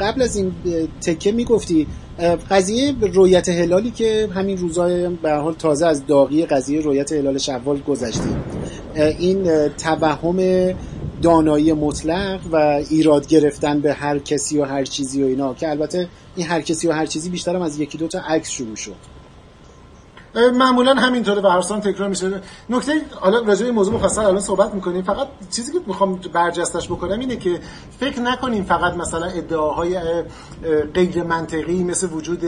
[0.00, 0.52] قبل از این
[1.00, 1.86] تکه می‌گفتی.
[2.50, 7.80] قضیه رویت هلالی که همین روزای به حال تازه از داغی قضیه رویت هلال شوال
[7.80, 8.44] گذشتیم
[8.94, 10.74] این توهم
[11.22, 12.56] دانایی مطلق و
[12.90, 16.88] ایراد گرفتن به هر کسی و هر چیزی و اینا که البته این هر کسی
[16.88, 19.11] و هر چیزی بیشترم از یکی دو تا عکس شروع شد.
[20.34, 22.40] معمولا همینطوره و هر تکرار میشه.
[22.70, 25.02] نکته حالا راجع به موضوع مفصل الان صحبت می‌کنیم.
[25.02, 27.60] فقط چیزی که می‌خوام برجستش بکنم اینه که
[28.00, 30.00] فکر نکنیم فقط مثلا ادعاهای
[30.94, 32.44] غیر منطقی مثل وجود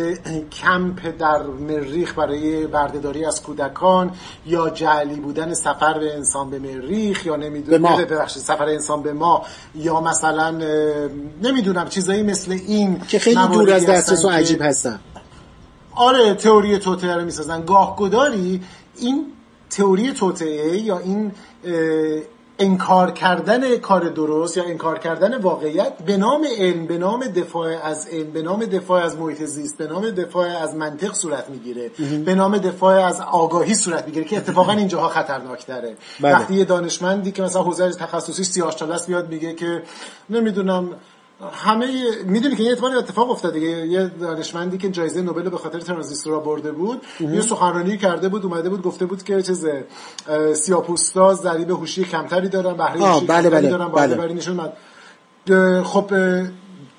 [0.48, 4.10] کمپ در مریخ برای بردهداری از کودکان
[4.46, 9.42] یا جعلی بودن سفر به انسان به مریخ یا نمی‌دونم ببخشید سفر انسان به ما
[9.74, 10.50] یا مثلا
[11.42, 15.00] نمی‌دونم چیزایی مثل این که خیلی دور از دسترس و عجیب هستن.
[15.96, 17.64] آره تئوری توطئه رو می‌سازن.
[17.64, 18.62] گاه گداری
[18.98, 19.26] این
[19.70, 21.32] تئوری توطئه یا این
[22.58, 28.08] انکار کردن کار درست یا انکار کردن واقعیت به نام علم به نام دفاع از
[28.08, 31.90] علم به نام دفاع از محیط زیست به نام دفاع از منطق صورت می‌گیره.
[32.24, 35.96] به نام دفاع از آگاهی صورت می‌گیره که اتفاقا اینجاها خطرناکتره.
[36.20, 36.32] بله.
[36.32, 39.82] وقتی یه دانشمندی که مثلا حوزه تخصصی سیاه‌چاله بیاد میگه که
[40.30, 40.90] نمی‌دونم
[41.52, 41.86] همه
[42.26, 46.72] می‌دونی که این اتفاق اتفاق افتاده یه دانشمندی که جایزه نوبل به خاطر ترانزیستور برده
[46.72, 49.66] بود یه سخنرانی کرده بود اومده بود گفته بود که چیز
[50.54, 54.14] سیاپوستا ضریب هوشی کمتری دارن بهره هوشی بله بله دارن بله.
[54.14, 54.34] بله.
[54.34, 54.60] نشون
[55.82, 56.10] خب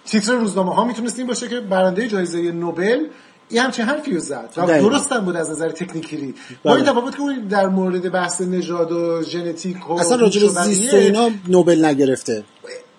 [0.05, 3.05] تیتر روزنامه ها می‌تونست این باشه که برنده جایزه نوبل
[3.49, 6.91] این همچین حرفی رو زد و درست هم بود از نظر تکنیکی با این بله.
[6.91, 11.85] تفاوت که در مورد بحث نژاد و ژنتیک و اصلا راجع به زیست اینا نوبل
[11.85, 12.43] نگرفته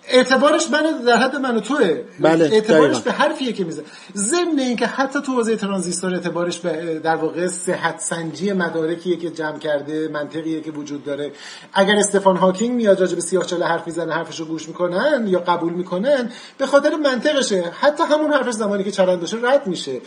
[0.09, 2.01] اعتبارش من در حد من و توه.
[2.19, 3.83] بله اعتبارش به حرفیه که میزه
[4.15, 9.59] ضمن اینکه حتی تو حوزه ترانزیستور اعتبارش به در واقع صحت سنجی مدارکیه که جمع
[9.59, 11.31] کرده منطقیه که وجود داره.
[11.73, 16.31] اگر استفان هاکینگ میاد راجع به سیاهچاله حرف می‌زنه حرفشو گوش می‌کنن یا قبول می‌کنن
[16.57, 17.71] به خاطر منطقشه.
[17.79, 20.01] حتی همون حرفش زمانی که چرندشه رد میشه.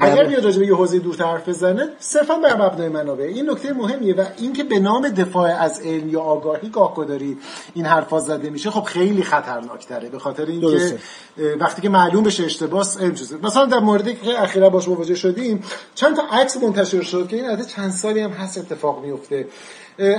[0.00, 0.28] اگر بله.
[0.28, 3.24] بیاد راجع به یه حوزه دور حرف بزنه صرفا بر مبنای منابع.
[3.24, 7.38] این نکته مهمیه و اینکه به نام دفاع از علم یا آگاهی گاه داری
[7.74, 10.08] این حرفا زده میشه خب خیلی خطرناکتره.
[10.08, 10.98] به خاطر اینکه
[11.60, 13.36] وقتی که معلوم بشه اشتباه علم چیزه.
[13.42, 15.62] مثلا در موردی که اخیرا باش مواجه شدیم
[15.94, 19.46] چند تا عکس منتشر شد که این از چند سالی هم هست اتفاق میفته.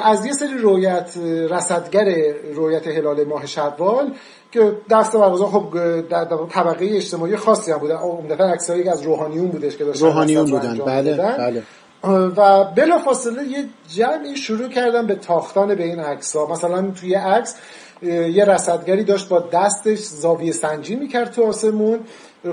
[0.03, 1.17] از یه سری رویت
[1.49, 4.13] رصدگر رویت هلال ماه شوال
[4.51, 5.67] که دست مغازه خب
[6.09, 7.95] در طبقه اجتماعی خاصی هم بودن.
[7.95, 10.77] عمدتا عکسایی که از روحانیون بودش که داشتن روحانیون بودن.
[10.77, 11.63] بله بله.
[12.03, 17.15] و بلا فاصله یه جمعی شروع کردن به تاختن به این عکس ها مثلا توی
[17.15, 17.55] عکس
[18.03, 21.99] یه رصدگری داشت با دستش زاویه سنجی می‌کرد تو آسمون.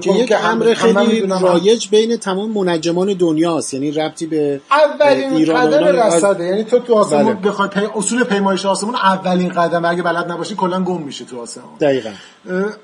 [0.01, 3.75] که یک امر خیلی رایج بین تمام منجمان دنیاست.
[3.75, 6.45] یعنی ربطی به اولین قدم رصده.
[6.45, 7.51] یعنی تو تو آسمون بله.
[7.51, 7.81] بخوای پی...
[7.95, 9.85] اصول پیمایش آسمون اولین قدم.
[9.85, 11.77] اگه بلد نباشی کلا گم میشه تو آسمون.
[11.81, 12.11] دقیقاً.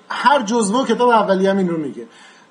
[0.09, 2.03] هر جزوه کتاب اولیه هم این رو میگه.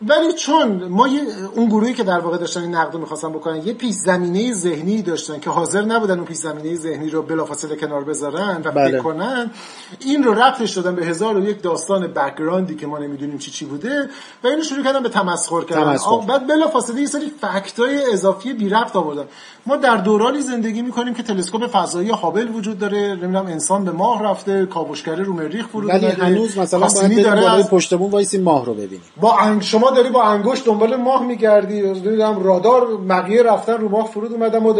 [0.08, 1.08] ولی چون ما
[1.56, 5.40] اون گروهی که در واقع داشتن این نقد می‌خواستن بکنن یه پیش زمینه ذهنی داشتن
[5.40, 9.00] که حاضر نبودن اون پیش زمینه ذهنی رو بلافاصله کنار بذارن و بله.
[9.00, 9.52] بکنن
[10.00, 13.66] این رو رفتش دادن به هزار و یک داستان بکگراندی که ما نمی‌دونیم چی چی
[13.66, 14.10] بوده
[14.44, 15.98] و اینو شروع کردن به تمسخر کردن.
[16.28, 19.24] بعد بلافاصله یه سری فکتای اضافی بی ربط آوردن
[19.66, 24.24] ما در دورانی زندگی می‌کنیم که تلسکوپ فضایی هابل وجود داره نمی‌دونم انسان به ماه
[24.24, 28.74] رفته کاوشگر رو مریخ فرود ولی هنوز مثلا باید داره بالای پشتمون وایسی ماه رو
[28.74, 31.82] ببینیم با شما داری با انگشت دنبال ماه میگردی.
[31.82, 34.76] نمی‌دونم رادار مقیه رفتن رو ماه فرود اومدن ما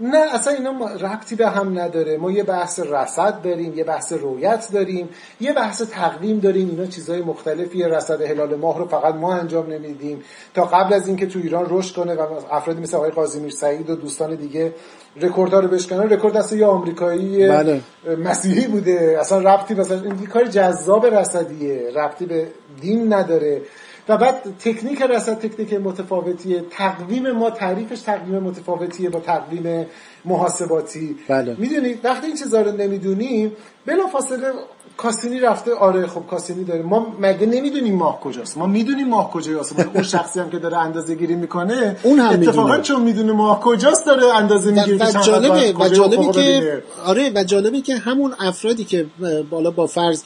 [0.00, 2.16] نه اصلا اینا ربطی به هم نداره.
[2.16, 5.08] ما یه بحث رصد داریم یه بحث رویت داریم
[5.40, 6.68] یه بحث تقویم داریم.
[6.70, 10.22] اینا چیزهای مختلفی رصد هلال ماه رو فقط ما انجام نمیدیم.
[10.54, 13.96] تا قبل از اینکه تو ایران رشد کنه و افرادی مثل آقای قاضی سعید و
[13.96, 14.74] دوستان دیگه
[15.20, 17.80] رکوردها رو بشکنن رکورد دست یه آمریکایی بله.
[18.24, 19.16] مسیحی بوده.
[19.20, 21.90] اصلا ربطی مثلا این کار جذاب رصدیه.
[21.94, 22.46] ربطی به
[22.80, 23.62] دین نداره.
[24.08, 29.86] و بعد تکنیک رصد تکنیک متفاوتیه تقویم ما تعریفش تقویم متفاوتیه با تقویم
[30.24, 31.56] محاسباتی بله.
[31.58, 33.52] می‌دونید وقتی این چیزا رو نمی‌دونیم
[33.86, 34.52] بلا فاصله
[34.96, 39.80] کاسینی رفته آره خب کاسینی داره ما مگه نمی‌دونیم ماه کجاست ما می‌دونیم ماه کجاست
[39.94, 42.82] اون شخصی هم که داره اندازه گیری می‌کنه اون هم اتفاقا می‌دونه.
[42.82, 46.82] چون می‌دونه ماه کجاست داره اندازه می‌گیره و جالبه و جالبه که.
[47.06, 49.06] آره و جالبه که همون افرادی که
[49.50, 50.22] بالا با فرض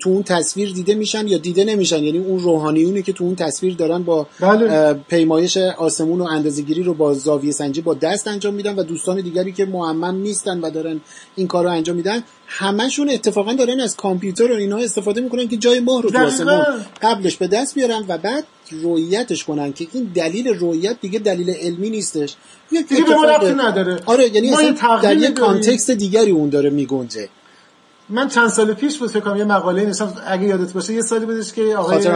[0.00, 3.74] تو اون تصویر دیده میشن یا دیده نمیشن یعنی اون روحانیونی که تو اون تصویر
[3.74, 4.94] دارن با بله.
[4.94, 9.52] پیمایش آسمون و اندازه‌گیری رو با زاویه سنجی با دست انجام میدن و دوستان دیگری
[9.52, 11.00] که معمم نیستن و دارن
[11.36, 15.56] این کار رو انجام میدن همشون اتفاقا دارن از کامپیوتر و اینا استفاده می‌کنن که
[15.56, 16.18] جای ماه رو تو.
[16.18, 16.62] آسمون
[17.02, 21.90] قبلش به دست بیارن و بعد رویتش کنن که این دلیل رویت دیگه دلیل علمی
[21.90, 22.34] نیستش
[22.72, 23.02] یک دیگه
[23.40, 24.00] به نداره.
[24.06, 25.34] آره یعنی اصلا در یک.
[25.34, 27.28] کانتکست دیگری اون داره میگنجه
[28.12, 31.26] من چند سال پیش بود فکر کنم یه مقاله نوشتم اگه یادت باشه یه سالی
[31.26, 32.08] بودش که آقای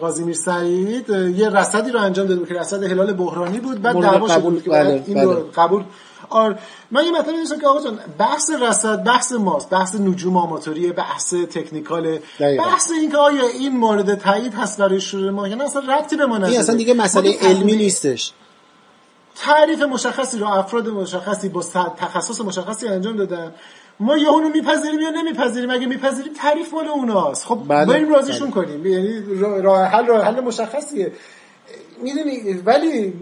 [0.00, 4.00] قاضی میر سعید یه رصدی رو انجام داده بود که رصد هلال بحرانی بود بعد
[4.00, 5.24] دعوا شد قبول، بود که بله، باید این بله.
[5.24, 5.84] رو قبول.
[6.28, 6.58] آر
[6.90, 11.34] من یه مطلبی نوشتم که آقا جان بحث رصد بحث ماست بحث نجوم آماتوری بحث
[11.34, 12.18] تکنیکال.
[12.58, 16.26] بحث این که آیا این مورد تایید هست برای شروع ما یعنی اصلا ربطی به
[16.26, 16.52] ما نداره.
[16.52, 18.32] این اصلا دیگه مسئله علمی نیستش.
[19.36, 21.62] تعریف مشخصی رو افراد مشخصی با
[21.96, 23.52] تخصص مشخصی انجام دادن.
[24.02, 27.44] ما یا اونو میپذیریم یا نمیپذیریم؟ اگه میپذیریم تعریف مال اوناست.
[27.44, 28.86] خب بله، بریم راضیشون کنیم.
[28.86, 31.12] یعنی را- راه حل راه حل مشخصیه.
[32.02, 33.12] می‌دونی ولی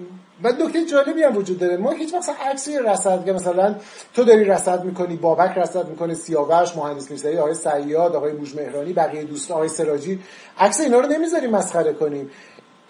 [0.43, 1.77] بعد نکته جالبی هم وجود داره.
[1.77, 3.75] ما هیچ وقت عکسی رصد که مثلا
[4.15, 8.93] تو داری رصد می‌کنی بابک رصد می‌کنه سیاوش مهندس میرزایی آقای سیاد آقای موج مهرانی
[8.93, 10.19] بقیه دوستان آقای سراجی.
[10.59, 12.31] عکس اینا رو نمی‌ذاریم مسخره کنیم.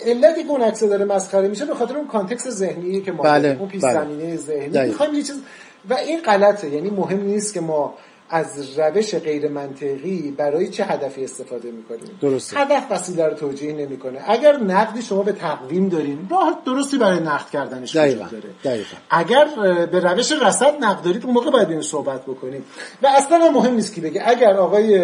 [0.06, 3.56] علتی که اون عکس داره مسخره میشه به خاطر اون کانتکست ذهنی که ما بله،.
[3.60, 3.92] اون پیش بله.
[3.92, 4.86] زمینه ذهنی.
[4.86, 5.36] می‌خوایم یه چیز
[5.88, 6.68] و این غلطه.
[6.68, 7.94] یعنی مهم نیست که ما
[8.32, 12.18] از روش غیر منطقی برای چه هدفی استفاده می‌کنیم.
[12.20, 12.58] درسته.
[12.58, 14.20] هدف وسیله رو توجیه نمی‌کنه.
[14.26, 18.54] اگر نقدی شما به تقویم دارین راه درستی برای نقد کردنش دقیقاً، وجود داره.
[18.64, 18.96] دقیقاً.
[19.10, 19.48] اگر
[19.86, 22.64] به روش رصد نقد دارید اون موقع باید این صحبت بکنیم.
[23.02, 24.22] و اصلا هم مهم نیست که بگه.
[24.26, 25.02] اگر آقای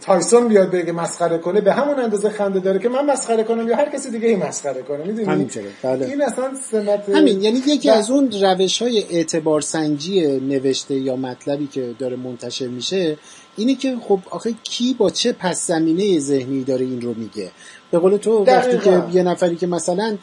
[0.00, 3.76] تایسون بیاد بگه مسخره کنه به همون اندازه خنده داره که من مسخره کنم یا
[3.76, 5.48] هر کسی دیگه این مسخره کنه می‌دونی
[5.82, 6.06] بله.
[6.06, 11.16] این اصلا سمت همین یعنی یکی و- از اون روش های اعتبار سنجی نوشته یا
[11.16, 13.16] مطلبی که داره منتشر میشه
[13.56, 17.50] اینه که خب آخه کی با چه پس زمینه ذهنی داره این رو میگه
[17.90, 19.02] به قول تو وقتی که.
[19.12, 20.16] یه نفری که مثلا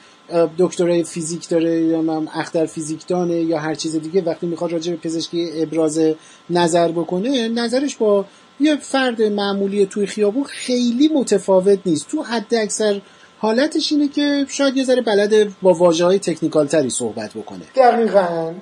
[0.58, 5.50] دکترای فیزیک داره یا اختر فیزیکدانه یا هر چیز دیگه وقتی می‌خواد راجع به پزشکی
[5.56, 6.02] ابراز
[6.50, 8.26] نظر بکنه نظرش با
[8.60, 12.08] یه فرد معمولی توی خیابون خیلی متفاوت نیست.
[12.08, 13.02] تو حد اکثر
[13.40, 17.62] حالتش اینه که شاید یه ذره بلد با واجه های تکنیکال تری صحبت بکنه.
[17.76, 18.54] دقیقا.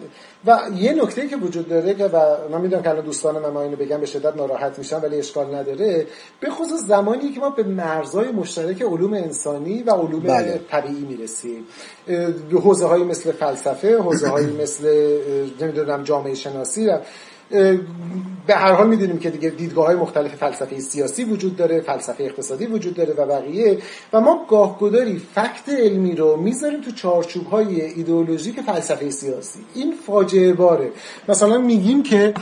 [0.45, 3.75] و یه نکته که وجود داره که و من می‌دونم که الان دوستان من اینو
[3.75, 6.07] بگم به شدت ناراحت میشن ولی اشکال نداره.
[6.39, 10.61] به خصوص زمانی که ما به مرزهای مشترک علوم انسانی و علوم بله.
[10.71, 11.63] طبیعی می‌رسیم.
[12.51, 15.17] به حوزه هایی مثل فلسفه حوزه هایی مثل
[15.61, 16.89] نمی‌دونم جامعه شناسی
[18.47, 22.65] به هر حال می‌دونیم که دیگه دیدگاه های مختلف فلسفه سیاسی وجود داره فلسفه اقتصادی
[22.65, 23.77] وجود داره و بقیه.
[24.13, 29.59] و ما گاهگداری فکت علمی رو می‌ذاریم تو چارچوب های ایدئولوژیک فلسفه سیاسی.
[29.75, 30.91] این فاجعه باره.
[31.29, 32.33] مثلا میگیم که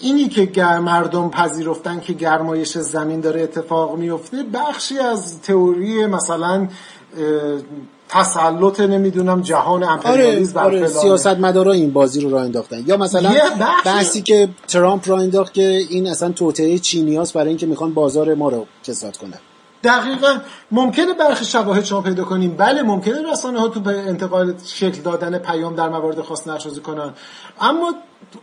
[0.00, 6.68] اینی که مردم پذیرفتن که گرمایش زمین داره اتفاق میفته بخشی از تئوری مثلا
[8.08, 11.02] تسلط نمی‌دونم جهان آره امپریالیسم آره فلان.
[11.02, 12.82] سیاست مدارا این بازی رو راه انداختن.
[12.86, 13.32] یا مثلا
[13.84, 18.48] بحثی که ترامپ راه انداخت که این اصلا توطئه چینیاست برای اینکه می‌خوان بازار ما
[18.48, 19.38] رو کساد کنن.
[19.84, 20.38] دقیقا.
[20.70, 22.56] ممکنه برخی شواهد شما پیدا کنیم.
[22.56, 27.12] بله ممکنه رسانه ها تو به انتقال شکل دادن پیام در موارد خاص نقش کنن.
[27.60, 27.94] اما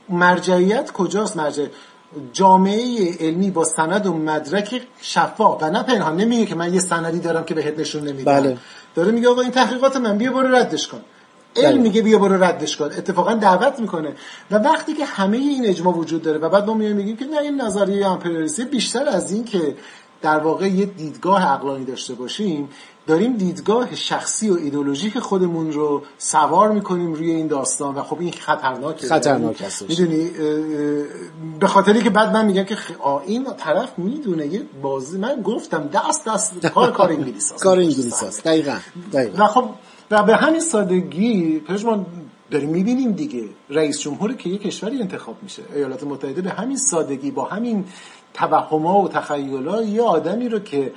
[0.10, 1.66] مرجعیت کجاست مرجع؟
[2.34, 6.16] جامعه علمی با سند و مدرک شفاف و نه پنهان.
[6.16, 8.32] نمیگه که من یه سندی دارم که بهت نشون نمیدم.
[8.32, 8.58] بله.
[8.96, 11.02] داره میگه آقا این تحقیقات من بیا برو ردش کن.
[11.56, 11.82] علم بله.
[11.82, 12.86] میگه بیا برو ردش کن.
[12.86, 14.16] اتفاقا دعوت می‌کنه.
[14.52, 17.38] و وقتی که همه این اجماع وجود داره و بعد ما میایم میگیم که نه
[17.38, 19.76] این نظریه امپریالیستی بیشتر از این که
[20.22, 22.70] در واقع یه دیدگاه عقلانی داشته باشیم
[23.08, 28.32] داریم دیدگاه شخصی و ایدولوژیک خودمون رو سوار می‌کنیم روی این داستان و خب این
[28.32, 29.90] خطرناکه خطرناک هستش.
[29.90, 30.30] می‌دونی
[31.60, 32.78] به خاطری که بعد من میگم که
[33.26, 37.64] این طرف می‌دونه یه بازی من گفتم دست دست کار کار انگلیس هست.
[37.64, 38.44] کار انگلیس هست.
[38.44, 38.78] دقیقا
[39.14, 39.44] دقیقا.
[39.44, 39.70] و خب
[40.12, 42.06] و به همین سادگی پژمان
[42.52, 47.32] داریم می‌بینیم دیگه رئیس جمهور که یه کشوری انتخاب میشه ایالات متحده به همین سادگی
[47.32, 47.86] با همین
[48.34, 50.92] توهما و تخیلا یه آدمی رو که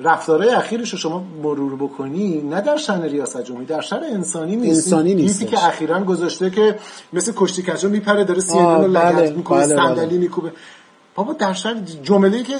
[0.00, 4.86] رفتارهای اخیرش رو شما مرور بکنی نه در شن ریاست جمهوری در شن انسانی نیست
[4.86, 6.78] انسانی نیست که اخیرا گذاشته که
[7.12, 10.18] مثل کشتی کجا میپره داره سی رو بله، می‌کنه بله، صندلی بله.
[10.18, 10.52] میکوبه.
[11.14, 12.54] بابا در شن جمله که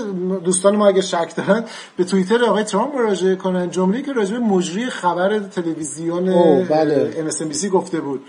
[0.45, 1.65] دوستان ما اگه شک دارن
[1.97, 3.71] به توییتر آقای ترامپ مراجعه کنن.
[3.71, 6.25] جمله که راجع به مجری خبر تلویزیون
[6.65, 7.31] بله.
[7.31, 8.21] MSNBC گفته بود.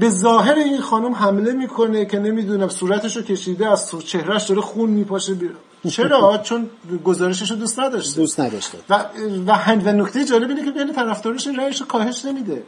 [0.00, 5.36] به ظاهر این خانم حمله می‌کنه که نمی‌دونم صورتشو کشیده از چهرهش داره خون میپاشه
[5.90, 6.70] چرا؟ چون
[7.04, 8.20] گزارشش رو دوست نداشته.
[8.20, 8.78] دوست نداشته.
[8.90, 9.04] و
[9.46, 9.52] و,
[9.84, 12.62] و نکته جالب اینه که بین طرفدارش رأیش رو کاهش نمیده.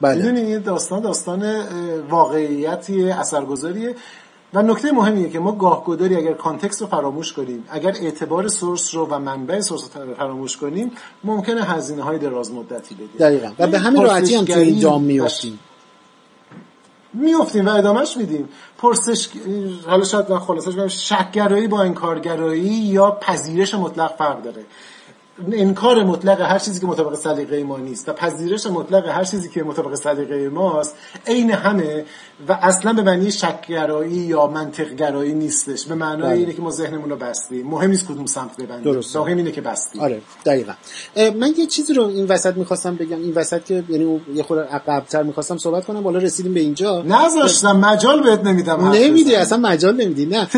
[0.00, 0.16] بله.
[0.16, 1.62] می‌دونی این داستان داستان
[2.10, 3.96] واقعیتی اثرگذاریه.
[4.54, 9.06] و نکته مهمیه که ما گاهگداری اگر کانتکست رو فراموش کنیم اگر اعتبار سورس رو
[9.06, 10.92] و منبع سورس رو فراموش کنیم
[11.24, 13.08] ممکنه هزینه های دراز مدتی بدیم.
[13.18, 13.52] دقیقا.
[13.58, 15.58] و به همین راحتی هم توی این دام میافتیم.
[17.12, 18.48] میفتیم و ادامهش میدیم.
[18.78, 19.28] پرسش
[19.86, 24.64] حالا شاید من خلاصش کنم شکگرایی با انکارگرایی یا پذیرش مطلق فرق داره؟
[25.52, 29.62] انکار مطلق هر چیزی که مطابق سلیقه ما نیست و پذیرش مطلق هر چیزی که
[29.62, 30.96] مطابق سلیقه ماست
[31.26, 32.04] عین همه
[32.48, 35.86] و اصلا به معنی شکگرایی یا منطقگرایی نیستش.
[35.86, 36.38] به معنای بله.
[36.38, 37.66] اینه که ما ذهنمون رو بستیم.
[37.66, 38.92] مهم نیست کدوم سمت ببندیم.
[38.92, 40.02] درست مهم اینه که بستیم.
[40.02, 40.72] آره دقیقا.
[41.16, 43.18] من یه چیزی رو این وسط می‌خواستم بگم.
[43.18, 47.02] این وسط که یعنی یه خورده عقب‌تر می‌خواستم صحبت کنم بالا رسیدیم به اینجا.
[47.02, 47.76] نذاشتم.
[47.76, 50.48] مجال بهت نمیدم نمیدی اصلا مجال نمیدی نه.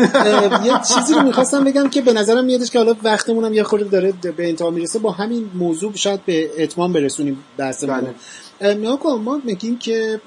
[0.65, 3.85] یه چیزی رو می‌خواستم بگم که به نظرم میادش که حالا وقتمون هم یه خورده
[3.85, 4.99] داره به انتها می‌رسه.
[4.99, 8.15] با همین موضوع شاید به اتمام برسونیم بحثمون.
[8.63, 10.21] نگاه ما میگیم که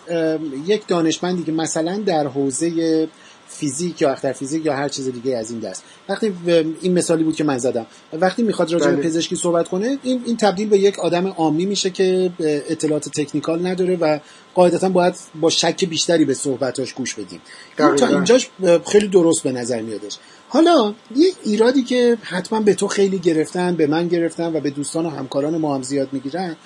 [0.67, 3.09] یک دانشمندی که مثلا در حوزه
[3.49, 5.85] فیزیک یا اختر فیزیک یا هر چیز دیگه از این دست.
[6.09, 6.33] وقتی
[6.81, 7.87] این مثالی بود که من زدم.
[8.13, 9.03] وقتی می‌خواد راجع به بله.
[9.03, 13.97] پزشکی صحبت کنه این این تبدیل به یک آدم عامی میشه که اطلاعات تکنیکال نداره
[13.97, 14.19] و
[14.55, 17.41] قاعدتا باید با شک بیشتری به صحبتاش گوش بدیم.
[17.77, 18.51] تا اینجاش
[18.87, 20.19] خیلی درست به نظر میادش.
[20.49, 25.07] حالا یه ایرادی که حتما به تو خیلی گرفتن به من گرفتن و به دوستان
[25.07, 26.57] و همکاران ما هم زیاد می‌گیرن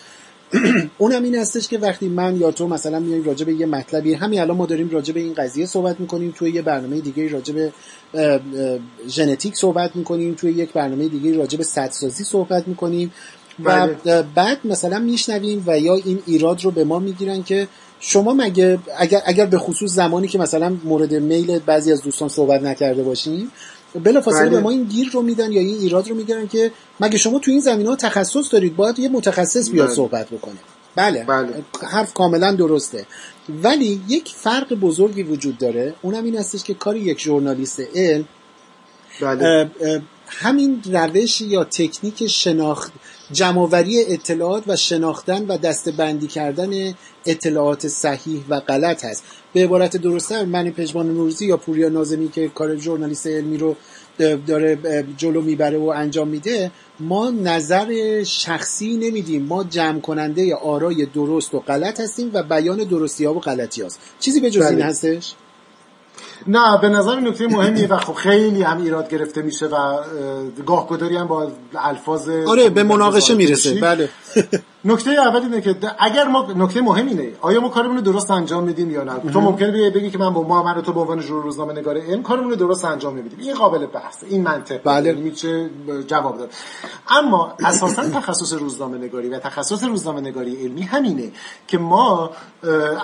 [0.98, 4.40] اونم این هستش که وقتی من یا تو مثلا میایم راجع به یه مطلبی همین
[4.40, 7.72] الان ما داریم راجع به این قضیه صحبت می‌کنیم توی یه برنامه دیگه راجع به
[9.09, 13.12] ژنتیک صحبت می‌کنیم توی یک برنامه دیگه راجع به سدسازی صحبت می‌کنیم
[13.64, 14.22] و بله.
[14.34, 17.68] بعد مثلا میشنویم و یا این ایراد رو به ما می‌گیرن که
[18.01, 22.62] شما مگه اگر, اگر به خصوص زمانی که مثلا مورد میل بعضی از دوستان صحبت
[22.62, 23.53] نکرده باشیم
[23.95, 24.61] بلا فاصله به بله.
[24.61, 27.61] ما این گیر رو میدن یا این ایراد رو می‌گیرن که مگه شما تو این
[27.61, 29.95] زمین ها تخصص دارید باید یه متخصص بیاد بله.
[29.95, 30.59] صحبت بکنه
[30.97, 31.24] بله.
[31.24, 33.07] بله حرف کاملا درسته
[33.62, 38.24] ولی یک فرق بزرگی وجود داره اونم این هستش که کار یک ژورنالیست علم
[39.20, 39.70] بله.
[40.26, 42.93] همین روش یا تکنیک شناخت
[43.33, 46.95] جمعوری اطلاعات و شناختن و دستبندی کردن
[47.26, 52.49] اطلاعات صحیح و غلط هست به عبارت درسته من پژمان نوروزی یا پوریا نازمی که
[52.49, 53.76] کار ژورنالیست علمی رو
[54.47, 54.78] داره
[55.16, 56.70] جلو می‌بره و انجام میده
[57.01, 63.24] ما نظر شخصی نمیدیم ما جمع کننده آرای درست و غلط هستیم و بیان درستی
[63.24, 64.85] ها و غلطی هست چیزی به جز این بله.
[64.85, 65.35] هستش؟
[66.47, 69.99] نه به نظر نکته مهمیه و خب خیلی هم ایراد گرفته میشه و
[70.66, 73.80] گاهگداری هم با الفاظ آره به مناقشه می‌رسه.
[73.80, 74.09] بله.
[74.85, 77.33] نکته اول اینه که اگر ما نکته مهم اینه.
[77.41, 80.43] آیا ما کارمون رو درست انجام میدیم یا نه؟ تو ممکنه بگی که من با
[80.43, 83.87] ما من تو به عنوان روزنامه نگار علم کارمون رو درست انجام میدیم این قابل
[83.87, 84.81] بحثه این منطق.
[84.85, 85.12] بله.
[85.12, 85.70] میشه
[86.07, 86.51] جواب داد.
[87.09, 91.33] اما اساسا تخصص روزنامه نگاری و تخصص روزنامه نگاری علمی همینه
[91.66, 92.31] که ما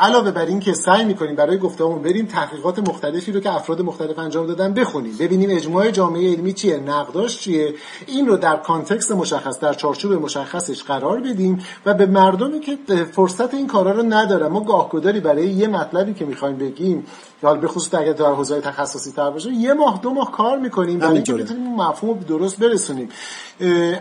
[0.00, 4.18] علاوه بر این که سعی می‌کنیم برای گفتمون بریم تحقیقات مختلفی رو که افراد مختلف
[4.18, 5.16] انجام دادن بخونیم.
[5.20, 7.74] ببینیم اجماع جامعه علمی چیه نقداش چیه.
[8.06, 11.65] این رو در کانتکست مشخص در چارچوب مشخصش قرار بدیم.
[11.86, 12.78] و به مردمی که
[13.12, 14.46] فرصت این کارا رو ندارن.
[14.46, 17.06] ما گاهگداری برای یه مطلبی که می‌خوایم بگیم
[17.42, 20.98] یا به خصوص اگر در حوزه تخصصی تر باشه یه ماه دو ماه کار می‌کنیم
[20.98, 23.08] برای اینکه بتونیم مفهوم درست برسونیم.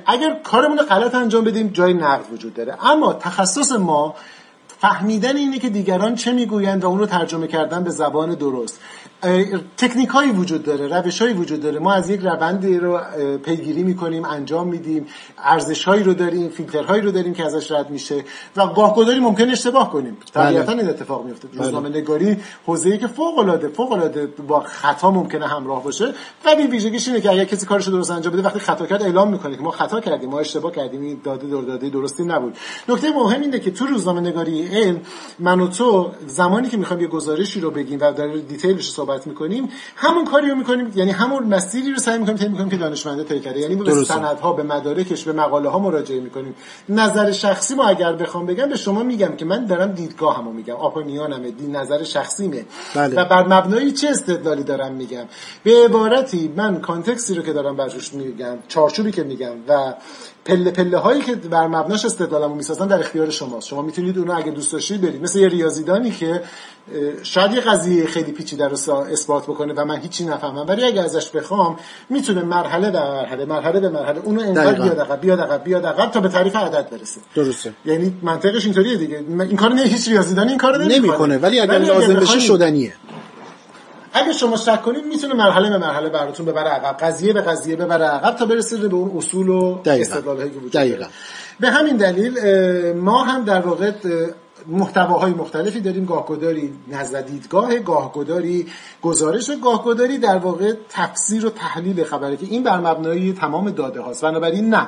[0.05, 2.85] اگر کارمون رو غلط انجام بدیم جای نقد وجود داره.
[2.85, 4.15] اما تخصص ما
[4.77, 8.79] فهمیدن اینه که دیگران چه می‌گویند و اون رو ترجمه کردن به زبان درست.
[9.77, 11.79] تکنیک هایی وجود داره روش هایی وجود داره.
[11.79, 12.99] ما از یک روندی رو
[13.43, 15.05] پیگیری می‌کنیم انجام میدیم.
[15.37, 18.23] ارزش هایی رو داریم فیلتر هایی رو داریم که ازش رد میشه
[18.55, 20.17] و گاهگداری ممکن اشتباه کنیم.
[20.33, 20.81] طبیعتا بله.
[20.81, 21.57] این اتفاق میفته بله.
[21.57, 26.13] روزنامه نگاری حوزه ای که فوق العاده فوق العاده با خطا ممکنه همراه باشه.
[26.45, 29.55] ولی ویژگیش اینه که اگر کسی کارش درست انجام بده وقتی خطا کرد اعلام می‌کنه
[29.55, 32.57] که ما خطا کردیم ما اشتباه کردیم این داده داده درستی نبود.
[32.89, 35.01] نکته مهم اینه که تو روزنامه نگاری علم
[35.39, 39.69] من و تو زمانی که می‌خوایم یه گزارشی رو بگیم و در دیتیلش صحبت می‌کنیم
[39.95, 43.39] همون کاری رو می‌کنیم یعنی همون مسیری رو سعی می‌کنیم طی می‌کنیم که دانشمنده طی
[43.39, 43.59] کرده.
[43.59, 46.55] یعنی به سندها به مدارکش به مقاله ها مراجعه می‌کنیم.
[46.89, 50.75] نظر شخصی ما اگر بخوام بگم به شما میگم که من دارم دیدگاهمو میگم.
[50.75, 52.65] آپونیونمه دی نظر شخصیمه.
[52.95, 53.15] بله.
[53.15, 55.25] و بر مبنای چه استدلالی دارم میگم؟
[55.63, 59.93] به عبارتی من کانتکستی رو که دارم برش میگم چارچوبی که میگم و
[60.45, 63.67] پله پله هایی که بر مبناش استدلالمو می‌سازن در اختیار شماست.
[63.67, 65.23] شما می‌تونید اونو اگه دوست داشتید برید.
[65.23, 66.41] مثل یه ریاضیدانی که
[67.23, 70.65] شاید یه قضیه خیلی پیچیده رو اثبات بکنه و من هیچی نفهمم.
[70.67, 71.77] ولی اگه ازش بخوام
[72.09, 76.11] می‌تونه مرحله به مرحله مرحله به مرحله اونو انقدر بیاد عقب بیاد عقب بیاد عقب
[76.11, 77.21] تا به تعریف عدد برسه.
[77.35, 77.73] درسته.
[77.85, 79.23] یعنی منطقش اینطوریه دیگه.
[79.29, 81.37] این کارو نه هیچ ریاضیدانی این کارو نمی‌کنه.
[81.37, 82.93] ولی اگر لازم بشه شدنیه.
[84.15, 88.05] اگه شما شک کنید می‌تونه مرحله به مرحله براتون ببره عقب قضیه به قضیه ببره
[88.05, 91.07] عقب تا برسید به اون اصول و استدلالایی که وجود
[91.59, 92.39] به همین دلیل
[92.93, 93.91] ما هم در واقع
[94.67, 96.05] محتواهای مختلفی داریم.
[96.05, 98.67] گاهگداری نظر دیدگاه گاهگداری
[99.01, 104.21] گزارش گاهگداری در واقع تفسیر و تحلیل خبره که این بر مبنای تمام داده هاست
[104.21, 104.87] بنابراین نه.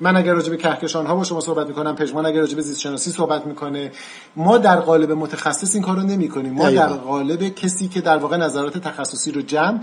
[0.00, 2.80] من اگر راجع به کهکشان ها با شما صحبت می‌کنم پژمان اگر راجع به زیست
[2.80, 3.92] شناسی صحبت می‌کنه
[4.36, 6.52] ما در قالب متخصص این کارو نمی‌کنیم.
[6.52, 9.80] ما در قالب کسی که در واقع نظرات تخصصی رو جمع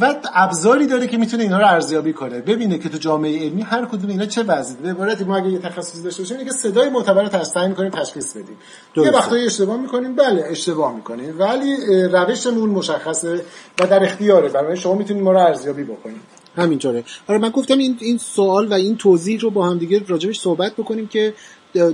[0.00, 2.40] و ابزاری داره که می‌تونه اینا رو ارزیابی کنه.
[2.40, 5.58] ببینه که تو جامعه علمی هر کدوم اینا چه وضعی به عبارتی ما اگه یه
[5.58, 8.56] تخصصی داشته باشیم که صدای معتبر رو تعیین می‌کنیم تشخیص بدیم.
[8.96, 11.34] یه وقتایی اشتباه می‌کنیم بله اشتباه می‌کنیم.
[11.38, 13.44] ولی روشمون مشخصه
[13.80, 14.48] و در اختیاره.
[14.48, 17.04] برای شما می‌تونید ما رو ارزیابی بکنید همینطوره.
[17.28, 20.72] آره من گفتم این این سوال و این توضیح رو با هم دیگه راجبش صحبت
[20.72, 21.34] بکنیم که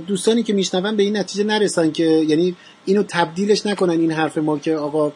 [0.07, 2.55] دوستانی که میشنون به این نتیجه نرسن که یعنی
[2.85, 5.11] اینو تبدیلش نکنن این حرف ما که آقا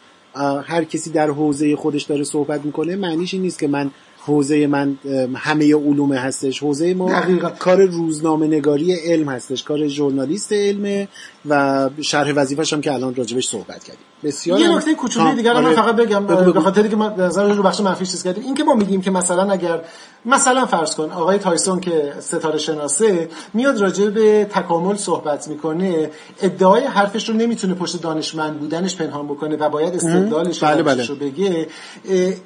[0.62, 2.96] هر کسی در حوزه خودش داره صحبت می‌کنه.
[2.96, 4.98] معنیش این نیست که من حوزه من
[5.34, 6.62] همه علوم هستش.
[6.62, 7.48] حوزه ما دقیقا.
[7.48, 11.08] کار روزنامه نگاری علم هستش کار ژورنالیست علمه
[11.48, 14.04] و شرح وظیفش هم که الان راجبش صحبت کردیم.
[14.24, 15.60] بسیار یه نکته کوچولی دیگه آره.
[15.60, 18.44] من فقط بگم به خاطری که ما نظر رو بخش منفی چیز کردیم.
[18.44, 19.80] این که ما میگیم که مثلا اگر
[20.24, 26.10] مثلا فرض کن آقای تایسون که ستاره شناسه میاد راجع به تکامل صحبت می‌کنه
[26.42, 31.06] ادعای حرفش رو نمی‌تونه پشت دانشمند بودنش پنهان بکنه و باید استدلالش بله بله.
[31.06, 31.68] رو بگه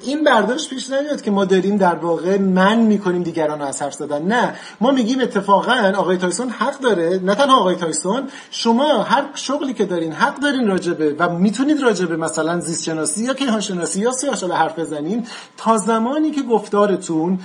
[0.01, 3.93] این برداشت پیش نمیاد که ما داریم در واقع منع می‌کنیم دیگران رو از حرف
[3.93, 4.21] زدن.
[4.21, 4.55] نه.
[4.81, 9.85] ما میگیم اتفاقا آقای تایسون حق داره نه تنها آقای تایسون شما هر شغلی که
[9.85, 14.01] دارین حق دارین راجع به و می‌تونید راجع به مثلا زیست شناسی یا کیهان شناسی
[14.01, 15.27] یا سیاست حرف بزنین
[15.57, 17.39] تا زمانی که گفتارتون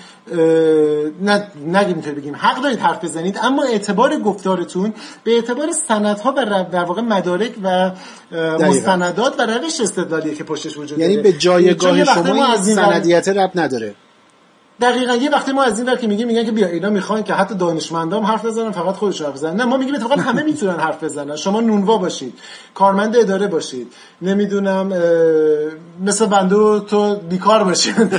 [1.23, 4.95] نه نگیم بگیم حق دارید حرف بزنید اما اعتبار گفتارتون
[5.25, 7.91] به اعتبار سندها و در واقع مدارک و
[8.61, 13.95] مستندات و روش استدلالیه که پشتش وجود یعنی به جایگاه شما این سندیت رب نداره.
[14.81, 17.35] دقیقا یه وقتی ما از این ور که میگیم میگن که بیا اینا می‌خوان که
[17.35, 19.57] حتی دانشمندام حرف بزنن فقط خودش حرف بزنن.
[19.57, 21.37] نه ما میگیم اتفاقا همه می‌تونن حرف بزنن.
[21.37, 22.39] شما نونوا باشید
[22.75, 23.93] کارمند اداره باشید.
[24.23, 24.93] نمی‌دونم
[26.05, 27.95] مثل بنده تو بیکار باشید.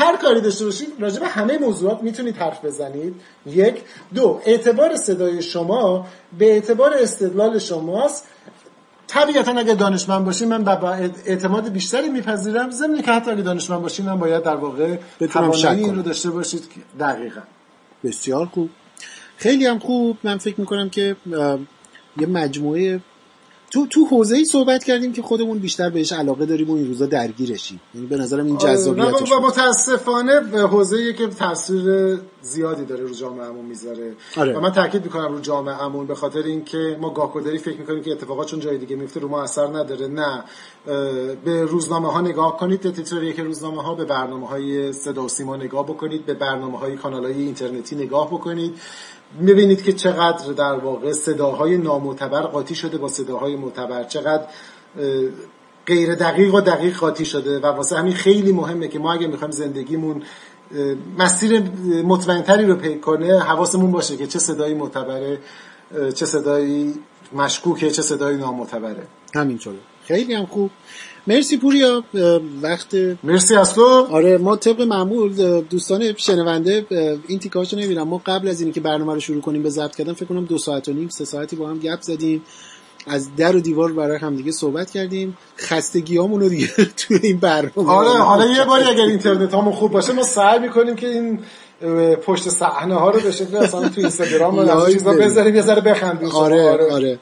[0.00, 3.14] هر کاری داشته باشید راجع به همه موضوعات می‌تونید حرف بزنید.
[3.46, 3.82] یک.
[4.14, 4.40] دو.
[4.44, 6.06] اعتبار صدای شما
[6.38, 8.26] به اعتبار استدلال شماست.
[9.10, 10.92] طبیعتا اگه دانشمند باشین من با
[11.26, 12.70] اعتماد بیشتری میپذیرم.
[12.70, 14.96] ضمن که حتی اگه دانشمند باشین من باید در واقع
[15.30, 16.62] توانایی این رو داشته باشید
[17.00, 17.40] دقیقا.
[18.04, 18.70] بسیار خوب.
[19.36, 20.18] خیلی هم خوب.
[20.24, 21.16] من فکر می‌کنم که
[22.20, 23.00] یه مجموعه
[23.70, 27.06] تو تو حوزه ای صحبت کردیم که خودمون بیشتر بهش علاقه داریم و این روزا
[27.06, 27.80] درگیرشیم.
[27.94, 33.14] یعنی به نظرم این آره، جذابیتش و متاسفانه حوزه ای که تاثیر زیادی داره رو
[33.14, 34.14] جامعهمون می‌ذاره.
[34.36, 34.56] آره.
[34.56, 38.46] و من تاکید می‌کنم رو جامعهمون به خاطر اینکه ما گاهگداری فکر می‌کنیم که اتفاقات
[38.46, 40.08] چون جای دیگه میفته رو ما اثر نداره.
[40.08, 40.44] نه.
[41.44, 45.28] به روزنامه ها نگاه کنید به تیتر یک روزنامه ها به برنامه های صدا و
[45.28, 48.74] سیما نگاه بکنید به برنامه های کانال های اینترنتی نگاه بکنید.
[49.38, 54.44] می‌بینید که چقدر در واقع صداهای نامعتبر قاطی شده با صداهای معتبر چقدر
[55.86, 59.50] غیر دقیق و دقیق قاطی شده و واسه همین خیلی مهمه که ما اگه می‌خوایم
[59.50, 60.22] زندگیمون
[61.18, 61.62] مسیر
[62.04, 65.38] مطمئنتری رو پی کنه حواسمون باشه که چه صدایی معتبره
[66.14, 66.94] چه صدایی
[67.32, 69.06] مشکوکه چه صدایی نامعتبره.
[69.34, 69.78] همینطوره.
[70.04, 70.70] خیلی هم خوب.
[71.26, 72.04] مرسی پوریا
[72.62, 72.94] وقت
[73.24, 74.06] مرسی از تو.
[74.10, 76.86] آره ما طبق معمول دوستان شنونده
[77.28, 80.26] این تیکاشو نمیرم ما قبل از اینکه برنامه رو شروع کنیم به ضبط کردن فکر
[80.26, 82.42] کنم دو ساعت و نیم سه ساعتی با هم گپ زدیم.
[83.06, 85.38] از در و دیوار برای هم دیگه صحبت کردیم.
[85.58, 90.22] خستگیامونو دیگه توی این برنامه آره حالا یه باری اگر اینترنت همون خوب باشه ما
[90.22, 91.38] سعی می‌کنیم که این
[92.16, 96.28] پشت صحنه ها رو به شکل اصلا تو اینستاگرام و چیزا بذاریم یه ذره بخندیم.
[96.28, 97.18] آره آره, آره.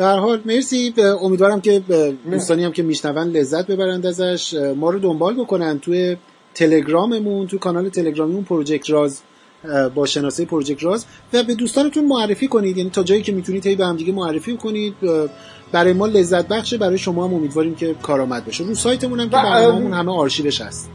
[0.00, 0.94] در حال مرسی.
[1.22, 1.82] امیدوارم که
[2.30, 4.54] دوستانی هم که میشنون لذت ببرند ازش.
[4.76, 6.16] ما رو دنبال بکنن توی
[6.54, 9.20] تلگراممون تو کانال تلگرامیمون پروژکت راز
[9.94, 11.06] با شناسه پروژکت راز.
[11.32, 12.76] و به دوستانتون معرفی کنید.
[12.76, 14.94] یعنی تا جایی که می‌تونید هی به هم دیگه معرفی کنید.
[15.72, 16.78] برای ما لذت بخشه.
[16.78, 18.64] برای شما هم امیدواریم که کارآمد بشه.
[18.64, 20.90] رو سایتمون هم که برنامه‌مون همه آرشیوش هست.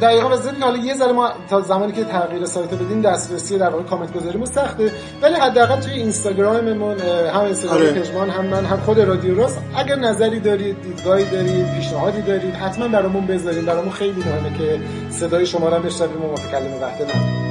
[0.00, 3.68] دقیقا و ضمن حالا یه ذره ما تا زمانی که تغییر سایت بدیم دسترسی در
[3.68, 4.92] واقع کامنت گذاریمون سخته.
[5.22, 6.98] ولی حداقل توی اینستاگراممون
[7.34, 7.92] هم اینستاگرام آره.
[7.92, 12.88] پژمان هم من هم خود رادیو راست اگر نظری دارید دیدگاهی دارید پیشنهادی دارید حتما
[12.88, 14.80] برامون بذارید برامون خیلی مهمه که
[15.10, 17.49] صدای شما رو بشنویم و متکلم وحده نداریم.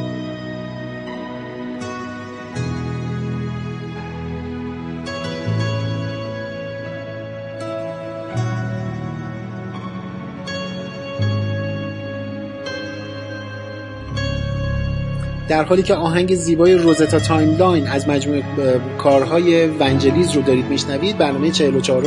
[15.49, 18.43] در حالی که آهنگ زیبای Rosetta Timeline از مجموعه
[18.97, 22.03] کارهای ونجلیس رو دارید میشنوید برنامه 44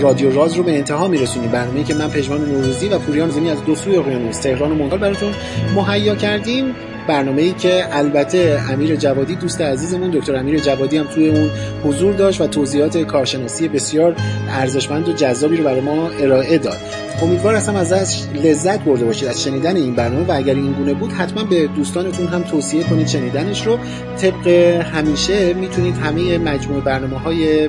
[0.00, 1.50] رادیو راز رو به انتها میرسونیم.
[1.50, 5.32] برنامه که من پژمان نوروزی و پوریان زمین از دو سوی اقیانوس تهران و براتون
[5.76, 6.74] مهیا کردیم.
[7.08, 11.50] برنامه ای که البته امیر جوادی دوست عزیزمون دکتر امیر جوادی هم توی اون
[11.84, 14.16] حضور داشت و توضیحات کارشناسی بسیار
[14.48, 16.78] ارزشمند و جذابی رو برای ما ارائه داد.
[17.22, 21.12] امیدوار هستم ازش لذت برده باشید از شنیدن این برنامه و اگر این گونه بود
[21.12, 23.78] حتما به دوستانتون هم توصیه کنید شنیدنش رو.
[24.16, 24.46] طبق
[24.94, 27.68] همیشه می‌تونید همه مجموعه برنامه های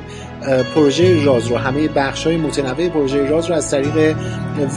[0.75, 4.15] پروژه راز رو همه بخش های متنوع پروژه راز رو از طریق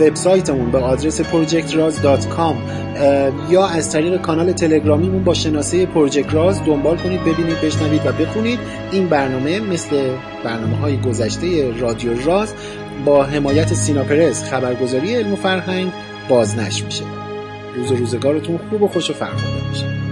[0.00, 2.54] وبسایتمون به آدرس projectraz.com
[3.50, 8.58] یا از طریق کانال تلگرامیمون با شناسه پروژکت راز دنبال کنید ببینید بشنوید و بخونید.
[8.92, 10.10] این برنامه مثل
[10.44, 12.54] برنامه های گذشته رادیو راز
[13.04, 15.92] با حمایت سینا پرز خبرگزاری علم و فرهنگ
[16.28, 17.04] بازنشر میشه.
[17.76, 20.07] روز روزگارتون خوب و خوش و فرخنده باشه.